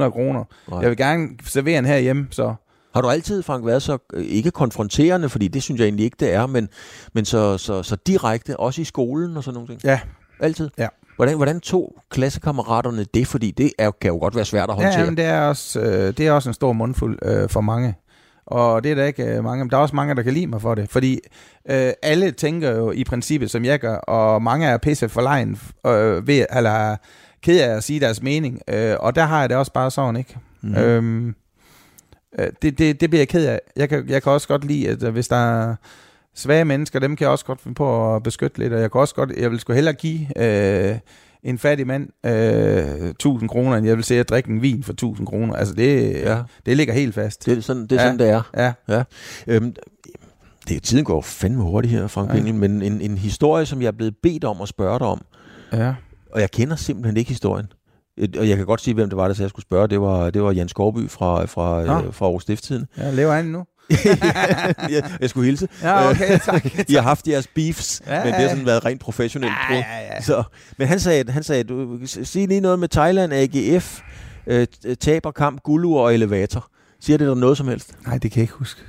[0.05, 0.45] 1.500 kroner.
[0.81, 2.55] Jeg vil gerne servere en herhjemme, så...
[2.95, 6.17] Har du altid, Frank, været så, øh, ikke konfronterende, fordi det synes jeg egentlig ikke,
[6.21, 6.69] det er, men,
[7.15, 9.81] men så, så, så direkte, også i skolen og sådan nogle ting?
[9.85, 10.01] Ja.
[10.41, 10.71] Altid?
[10.79, 10.89] Ja.
[11.17, 13.27] Hvordan, hvordan tog klassekammeraterne det?
[13.27, 15.01] Fordi det er, kan jo godt være svært at håndtere.
[15.01, 17.95] Ja, men det er også, øh, det er også en stor mundfuld øh, for mange.
[18.47, 20.47] Og det er der ikke øh, mange, men der er også mange, der kan lide
[20.47, 20.91] mig for det.
[20.91, 21.21] Fordi
[21.71, 25.61] øh, alle tænker jo i princippet, som jeg gør, og mange er pisse for lejen,
[25.87, 26.97] øh, ved, eller
[27.43, 28.61] ked af at sige deres mening.
[28.69, 30.37] Øh, og der har jeg det også bare sådan, ikke?
[30.63, 30.75] Mm.
[30.75, 31.35] Øhm, Øh,
[32.39, 33.61] det, det, det bliver jeg ked af.
[33.77, 35.75] Jeg kan, jeg kan også godt lide, at øh, hvis der er
[36.35, 39.01] svage mennesker, dem kan jeg også godt finde på at beskytte lidt, og jeg kan
[39.01, 40.99] også godt, jeg vil sgu hellere give øh,
[41.43, 44.93] en fattig mand øh, 1000 kroner, end jeg vil se at drikke en vin for
[44.93, 45.55] 1000 kroner.
[45.55, 46.43] Altså det, ja.
[46.67, 47.47] det ligger helt fast.
[47.47, 48.09] Det er sådan, det, er ja.
[48.09, 48.43] sådan, det er.
[48.57, 48.73] Ja.
[48.89, 49.03] ja.
[49.47, 49.75] Øhm,
[50.69, 52.53] det, tiden går fandme hurtigt her, Frank ja.
[52.53, 55.23] men en, en historie, som jeg er blevet bedt om at spørge dig om,
[55.73, 55.95] ja.
[56.33, 57.67] og jeg kender simpelthen ikke historien.
[58.39, 59.89] Og jeg kan godt sige, hvem det var, der så jeg skulle spørge.
[59.89, 62.87] Det var, det var Jens Skorby fra, fra, øh, fra Aarhus Stifttiden.
[62.99, 63.65] Ja, lever han nu?
[65.21, 65.69] jeg skulle hilse.
[65.83, 66.63] Ja, okay, tak.
[66.63, 66.79] tak.
[66.91, 69.53] I har haft jeres beefs, ja, men det har sådan været rent professionelt.
[69.71, 70.23] Ja, ja, ja.
[70.23, 70.43] Så,
[70.79, 74.01] men han sagde, han sagde du, sig lige noget med Thailand, AGF,
[74.47, 74.67] øh,
[75.01, 76.67] taber kamp, guldur og elevator.
[77.01, 77.95] Siger det der noget som helst?
[78.07, 78.81] Nej, det kan jeg ikke huske.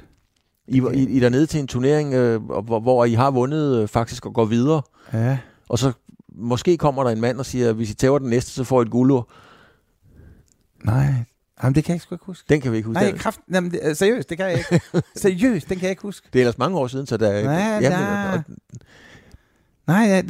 [0.68, 3.88] I, I, I er dernede til en turnering, øh, hvor, hvor I har vundet øh,
[3.88, 4.82] faktisk og går videre.
[5.14, 5.38] Ja.
[5.70, 5.92] Og så
[6.36, 8.86] måske kommer der en mand og siger, hvis I tager den næste, så får I
[8.86, 9.30] et guldur.
[10.84, 11.14] Nej,
[11.64, 12.46] Jamen, det kan jeg sgu ikke huske.
[12.50, 13.02] Den kan vi ikke huske.
[13.02, 14.82] Nej, kraft, jamen, det, seriøst, det kan jeg ikke.
[15.16, 16.28] seriøst, den kan jeg ikke huske.
[16.34, 17.44] Det er ellers mange år siden, så der...
[17.44, 18.32] Nej, jamen, der...
[18.32, 18.44] Og,
[19.88, 20.22] Nej,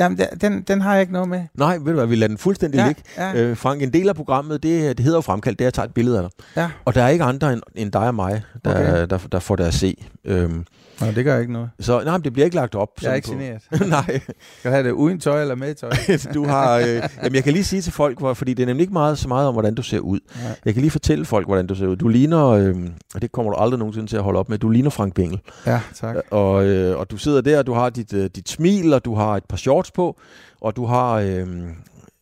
[0.41, 1.43] den, den har jeg ikke noget med.
[1.53, 3.01] Nej, ved du hvad, vi lader den fuldstændig ja, ligge.
[3.17, 3.41] Ja.
[3.41, 5.73] Øh, Frank, en del af programmet, det, det hedder jo fremkaldt, det er, at jeg
[5.73, 6.31] tager et billede af dig.
[6.55, 6.69] Ja.
[6.85, 8.85] Og der er ikke andre end, end dig og mig, der, okay.
[8.85, 10.05] der, der, der får det at se.
[10.25, 10.65] Øhm,
[11.01, 11.69] Nej, det gør ikke noget.
[11.79, 12.89] Så nej, det bliver ikke lagt op.
[13.01, 13.61] Jeg er ikke generet.
[13.87, 14.19] nej.
[14.59, 15.91] Skal have det uden tøj eller med tøj?
[16.33, 16.85] du har, øh,
[17.23, 19.27] jamen jeg kan lige sige til folk, hvor, fordi det er nemlig ikke meget, så
[19.27, 20.19] meget om, hvordan du ser ud.
[20.43, 20.55] Nej.
[20.65, 21.95] Jeg kan lige fortælle folk, hvordan du ser ud.
[21.95, 22.75] Du ligner, øh,
[23.15, 25.39] og det kommer du aldrig nogensinde til at holde op med, du ligner Frank Bengel.
[25.65, 26.15] Ja, tak.
[26.31, 29.15] Og, øh, og du sidder der, og du har dit, øh, dit smil, og du
[29.15, 30.19] har et par shorts på,
[30.61, 31.47] og du har øh,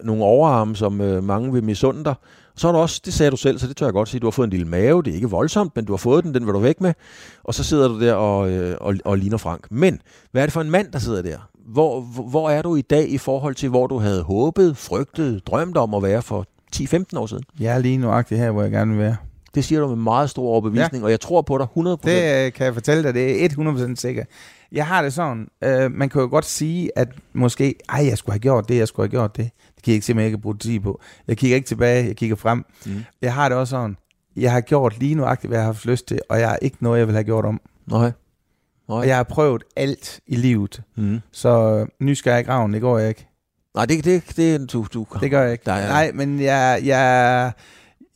[0.04, 2.16] nogle overarme, som øh, mange vil misunde dig.
[2.56, 4.26] Så har du også, det sagde du selv, så det tør jeg godt sige, du
[4.26, 6.46] har fået en lille mave, det er ikke voldsomt, men du har fået den, den
[6.46, 6.94] vil du væk med.
[7.44, 9.72] Og så sidder du der og, øh, og, og ligner Frank.
[9.72, 10.00] Men,
[10.32, 11.38] hvad er det for en mand, der sidder der?
[11.68, 15.78] hvor, hvor- er du i dag i forhold til, hvor du havde håbet, frygtet, drømt
[15.78, 16.46] om at være for
[16.76, 17.44] 10-15 år siden?
[17.60, 19.16] Jeg er lige nuagtig her, hvor jeg gerne vil være.
[19.56, 21.06] Det siger du med meget stor overbevisning, ja.
[21.06, 21.80] og jeg tror på dig 100%.
[22.10, 24.28] Det øh, kan jeg fortælle dig, det er 100% sikkert.
[24.72, 28.34] Jeg har det sådan, øh, man kan jo godt sige, at måske, ej, jeg skulle
[28.34, 29.50] have gjort det, jeg skulle have gjort det.
[29.84, 31.02] Kan jeg ikke simpelthen ikke bruge tid på.
[31.28, 32.66] Jeg kigger ikke tilbage, jeg kigger frem.
[32.86, 33.04] Mm.
[33.22, 33.98] Jeg har det også sådan,
[34.36, 36.78] jeg har gjort lige nuagtigt, hvad jeg har haft lyst til, og jeg har ikke
[36.80, 37.62] noget, jeg vil have gjort om.
[37.88, 38.12] Nej.
[38.88, 39.08] Og Nej.
[39.08, 41.20] jeg har prøvet alt i livet, Mm.
[41.32, 43.28] så øh, nysgerrig i graven, det går jeg ikke.
[43.76, 45.64] Nej, det, det, det du, du, Det gør jeg ikke.
[45.66, 47.52] Der er- Nej, men jeg, jeg,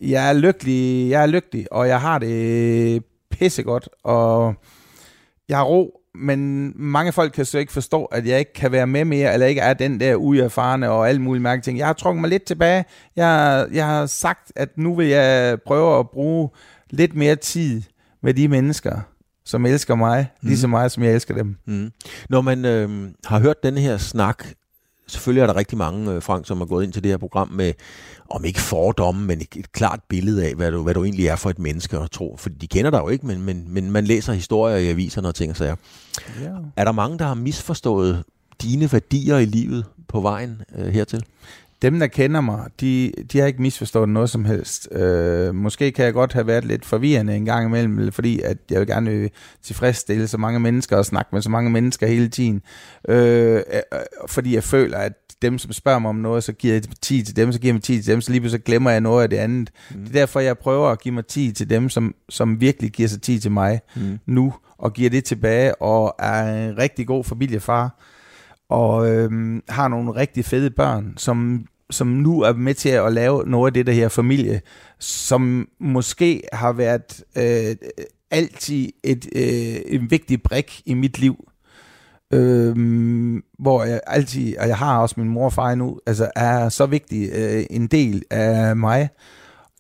[0.02, 4.54] jeg er lykkelig, jeg er lykkelig, og jeg har det pissegodt, og
[5.50, 8.88] jeg har ro, men mange folk kan så ikke forstå, at jeg ikke kan være
[8.88, 11.78] med mere, eller ikke er den der uerfarne og alle mulige mærke ting.
[11.78, 12.86] Jeg har trukket mig lidt tilbage.
[13.16, 16.50] Jeg, jeg har sagt, at nu vil jeg prøve at bruge
[16.90, 17.82] lidt mere tid
[18.24, 19.00] med de mennesker,
[19.46, 20.48] som elsker mig, mm.
[20.48, 21.56] lige så meget, som jeg elsker dem.
[21.66, 21.92] Mm.
[22.30, 22.90] Når man øh,
[23.26, 24.46] har hørt denne her snak,
[25.08, 27.50] selvfølgelig er der rigtig mange, øh, Frank, som er gået ind til det her program
[27.50, 27.74] med,
[28.30, 31.36] om ikke fordomme, men et, et klart billede af, hvad du, hvad du egentlig er
[31.36, 32.36] for et menneske og tro.
[32.40, 35.36] For de kender dig jo ikke, men, men, men man læser historier i aviserne og
[35.36, 35.76] ting og sager.
[36.42, 36.50] Ja.
[36.76, 38.24] Er der mange, der har misforstået
[38.62, 41.24] dine værdier i livet på vejen øh, hertil?
[41.82, 44.88] Dem, der kender mig, de, de har ikke misforstået noget som helst.
[44.92, 48.80] Øh, måske kan jeg godt have været lidt forvirrende en gang imellem, fordi at jeg
[48.80, 49.30] vil gerne vil
[49.64, 52.62] tilfredsstille så mange mennesker og snakke med så mange mennesker hele tiden.
[53.10, 53.82] Øh, øh,
[54.28, 57.36] fordi jeg føler, at dem, som spørger mig om noget, så giver jeg tid til
[57.36, 59.24] dem, så giver jeg mig tid til dem, så lige pludselig så glemmer jeg noget
[59.24, 59.70] af det andet.
[59.92, 60.00] Mm.
[60.00, 63.10] Det er derfor, jeg prøver at give mig tid til dem, som, som virkelig giver
[63.10, 64.20] sig tid til mig Mm.
[64.26, 68.00] nu, og giver det tilbage, og er en rigtig god familiefar,
[68.70, 73.44] og øhm, har nogle rigtig fede børn, som, som nu er med til at lave
[73.48, 74.62] noget af det der her familie,
[75.00, 77.76] som måske har været øh,
[78.32, 81.50] altid et, øh, en vigtig brik i mit liv.
[82.34, 86.70] Øhm, hvor jeg altid, og jeg har også min mor og far nu, altså er
[86.70, 89.10] så vigtig øh, en del af mig,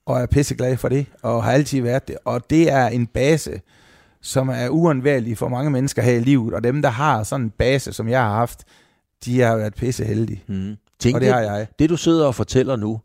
[0.05, 2.17] og er pisseglad for det, og har altid været det.
[2.25, 3.61] Og det er en base,
[4.26, 7.49] som er uundværlig for mange mennesker her i livet, og dem, der har sådan en
[7.49, 8.63] base, som jeg har haft,
[9.26, 10.43] de har været pisse heldige.
[10.47, 10.76] Mm.
[10.99, 11.67] Tænkte, Og det har jeg.
[11.80, 12.99] det, du sidder og fortæller nu,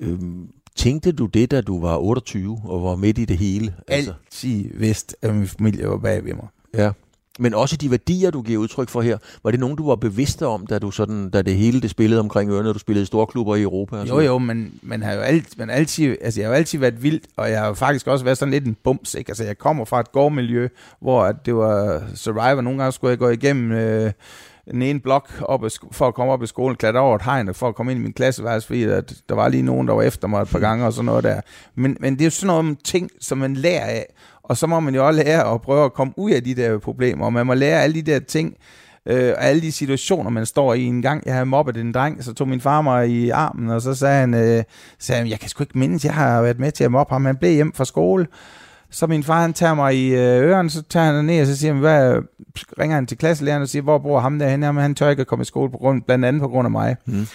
[0.00, 3.74] øhm, tænkte du det, da du var 28 og var midt i det hele?
[3.88, 6.46] Altid vidst, at min familie var bag ved mig.
[6.74, 6.90] Ja.
[7.38, 10.42] Men også de værdier, du giver udtryk for her, var det nogen, du var bevidst
[10.42, 13.06] om, da, du sådan, da det hele det spillede omkring ørerne, når du spillede i
[13.06, 13.96] store klubber i Europa?
[13.96, 16.78] og Jo, jo, men man har jo alt, man altid, altså jeg har jo altid
[16.78, 19.30] været vild, og jeg har jo faktisk også været sådan lidt en bums, ikke?
[19.30, 20.68] Altså jeg kommer fra et gårdmiljø,
[21.00, 24.12] hvor at det var Survivor, nogle gange skulle jeg gå igennem øh,
[24.70, 27.54] den ene blok op sk- for at komme op i skolen, klatre over et hegn,
[27.54, 30.02] for at komme ind i min klasseværelse, fordi at der var lige nogen, der var
[30.02, 31.40] efter mig et par gange og sådan noget der.
[31.74, 34.06] Men, men det er jo sådan nogle ting, som man lærer af,
[34.48, 36.78] og så må man jo også lære at prøve at komme ud af de der
[36.78, 38.54] problemer, og man må lære alle de der ting,
[39.06, 40.82] øh, og alle de situationer, man står i.
[40.84, 43.82] En gang, jeg havde mobbet en dreng, så tog min far mig i armen, og
[43.82, 44.62] så sagde han, øh,
[44.98, 47.24] sagde han jeg kan sgu ikke mindes, jeg har været med til at mobbe ham.
[47.24, 48.26] Han blev hjem fra skole.
[48.90, 51.56] Så min far, han tager mig i øh, ørerne, så tager han ned, og så
[51.56, 52.22] siger han, hvad,
[52.78, 54.62] ringer han til klasselæreren og siger, hvor bor ham derhen?
[54.62, 56.70] Jamen, han tør ikke at komme i skole, på grund, blandt andet på grund af
[56.70, 56.96] mig.
[57.06, 57.26] Mm.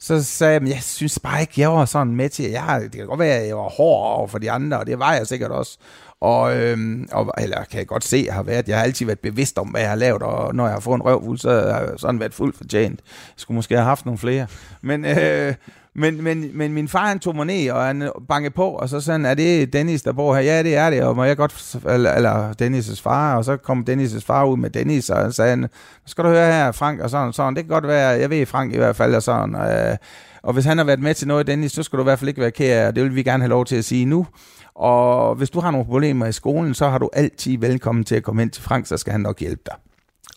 [0.00, 2.92] Så sagde jeg, "Men jeg synes bare ikke, jeg var sådan med til, jeg, det
[2.92, 5.26] kan godt være, at jeg var hård over for de andre, og det var jeg
[5.26, 5.78] sikkert også.
[6.20, 9.58] Og, øhm, og eller kan jeg godt se, har været, jeg har altid været bevidst
[9.58, 11.88] om, hvad jeg har lavet, og når jeg har fået en røvfuld, så har jeg
[11.96, 13.00] sådan været fuldt fortjent.
[13.06, 14.46] Jeg skulle måske have haft nogle flere.
[14.82, 15.54] Men, øh,
[15.94, 19.00] men, men, men min far, han tog mig ned, og han bankede på, og så
[19.00, 20.42] sådan, er det Dennis, der bor her?
[20.42, 23.86] Ja, det er det, og må jeg godt, eller, eller Dennis' far, og så kom
[23.90, 25.68] Dennis' far ud med Dennis, og han sagde,
[26.06, 27.54] skal du høre her, Frank, og sådan og sådan.
[27.56, 29.96] Det kan godt være, jeg ved Frank i hvert fald, og sådan, øh,
[30.42, 32.28] og hvis han har været med til noget, Dennis, så skal du i hvert fald
[32.28, 34.26] ikke være ked af, og det vil vi gerne have lov til at sige nu.
[34.74, 38.22] Og hvis du har nogle problemer i skolen, så har du altid velkommen til at
[38.22, 39.74] komme ind til Frank, så skal han nok hjælpe dig.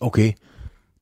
[0.00, 0.32] Okay.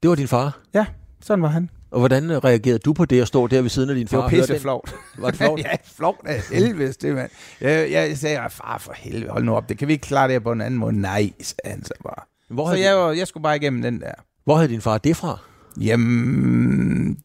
[0.02, 0.58] Det var din far.
[0.74, 0.86] Ja,
[1.20, 1.70] sådan var han.
[1.90, 4.10] Og hvordan øh, reagerede du på det at stå der ved siden af din Det
[4.10, 4.16] far?
[4.16, 4.94] var og høre pisse flovt.
[5.18, 5.58] Var det flot?
[5.64, 7.30] ja, flovt af helvede, det mand.
[7.60, 10.28] Jeg, jeg sagde, "Ah, far for helvede, hold nu op, det kan vi ikke klare
[10.28, 11.00] det på en anden måde.
[11.00, 12.24] Nej, sagde han så bare.
[12.50, 14.12] Hvor, Så jeg, var, jeg skulle bare igennem den der.
[14.44, 15.38] hvor havde din far det fra?
[15.80, 17.18] Jamen,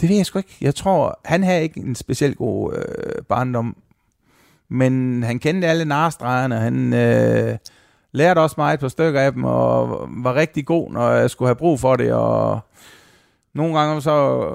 [0.00, 0.56] det ved jeg sgu ikke.
[0.60, 3.76] Jeg tror, han havde ikke en specielt god øh, barndom.
[4.70, 7.56] Men han kendte alle narstregerne, og han øh,
[8.12, 11.48] lærte også mig et par stykker af dem, og var rigtig god, når jeg skulle
[11.48, 12.12] have brug for det.
[12.12, 12.60] Og
[13.54, 14.48] nogle gange så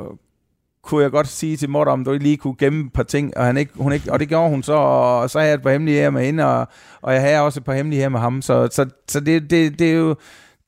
[0.84, 3.38] kunne jeg godt sige til mor, om du ikke lige kunne gemme et par ting,
[3.38, 5.62] og, han ikke, hun ikke, og det gjorde hun så, og så havde jeg et
[5.62, 6.68] par hemmeligheder med hende, og,
[7.02, 9.90] og jeg havde også et par hemmeligheder med ham, så, så, så det, det, det
[9.90, 10.16] er jo,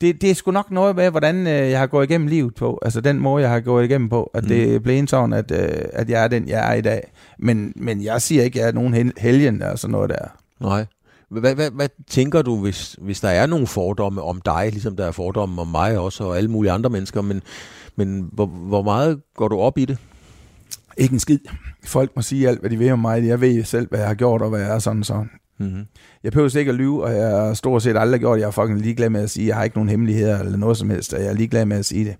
[0.01, 2.79] det, det er sgu nok noget med, hvordan øh, jeg har gået igennem livet på,
[2.81, 4.47] altså den måde, jeg har gået igennem på, at mm.
[4.49, 7.11] det blev en sådan, at, øh, at jeg er den, jeg er i dag.
[7.39, 10.27] Men, men jeg siger ikke, at jeg er nogen hel- helgen og sådan noget der.
[10.59, 10.85] Nej.
[11.29, 15.05] Hvad, hvad, hvad tænker du, hvis, hvis der er nogle fordomme om dig, ligesom der
[15.05, 17.41] er fordomme om mig også, og alle mulige andre mennesker, men,
[17.95, 19.97] men hvor, hvor meget går du op i det?
[20.97, 21.39] Ikke en skid.
[21.85, 23.27] Folk må sige alt, hvad de vil om mig.
[23.27, 25.29] Jeg ved selv, hvad jeg har gjort, og hvad jeg er sådan sådan.
[25.59, 25.85] Mm-hmm.
[26.23, 28.41] Jeg behøver ikke at lyve, og jeg har stort set aldrig gjort det.
[28.41, 30.89] Jeg er fucking ligeglad med at sige, jeg har ikke nogen hemmeligheder eller noget som
[30.89, 32.15] helst, og jeg er ligeglad med at sige det.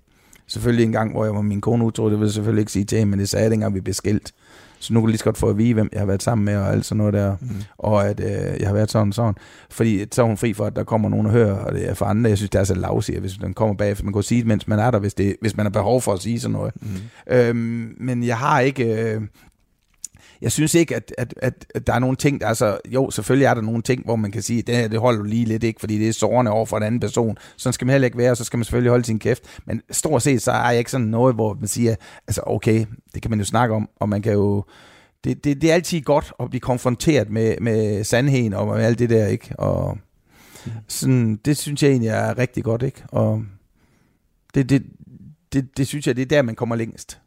[0.46, 2.84] Selvfølgelig en gang, hvor jeg var min kone utro, det vil jeg selvfølgelig ikke sige
[2.84, 4.32] til hende, men det sagde jeg dengang, vi blev skilt.
[4.78, 6.44] Så nu kan jeg lige så godt få at vide, hvem jeg har været sammen
[6.44, 7.36] med og alt sådan noget der.
[7.40, 7.48] Mm.
[7.78, 9.34] Og at øh, jeg har været sådan sådan.
[9.70, 11.94] Fordi så er hun fri for, at der kommer nogen og hører, og det er
[11.94, 12.30] for andre.
[12.30, 13.96] Jeg synes, det er så lavsigt, hvis den kommer bag.
[14.02, 16.12] Man kan sige det, mens man er der, hvis, det, hvis man har behov for
[16.12, 16.72] at sige sådan noget.
[16.80, 16.88] Mm.
[17.34, 19.12] Øhm, men jeg har ikke...
[19.14, 19.20] Øh,
[20.40, 23.54] jeg synes ikke, at, at, at, at der er nogle ting, altså jo, selvfølgelig er
[23.54, 25.80] der nogle ting, hvor man kan sige, det her, det holder du lige lidt, ikke,
[25.80, 27.38] fordi det er sårende over for en anden person.
[27.56, 29.42] Sådan skal man heller ikke være, og så skal man selvfølgelig holde sin kæft.
[29.66, 31.94] Men stort set, så er jeg ikke sådan noget, hvor man siger,
[32.28, 34.64] altså okay, det kan man jo snakke om, og man kan jo,
[35.24, 38.98] det, det, det er altid godt at blive konfronteret med, med sandheden og med alt
[38.98, 39.54] det der, ikke?
[39.58, 39.98] Og
[40.88, 43.02] sådan, det synes jeg egentlig er rigtig godt, ikke?
[43.08, 43.42] Og
[44.54, 44.82] det, det,
[45.52, 47.18] det, det synes jeg, det er der, man kommer længst.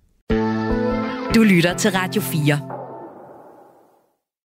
[1.35, 2.78] Du lytter til Radio 4.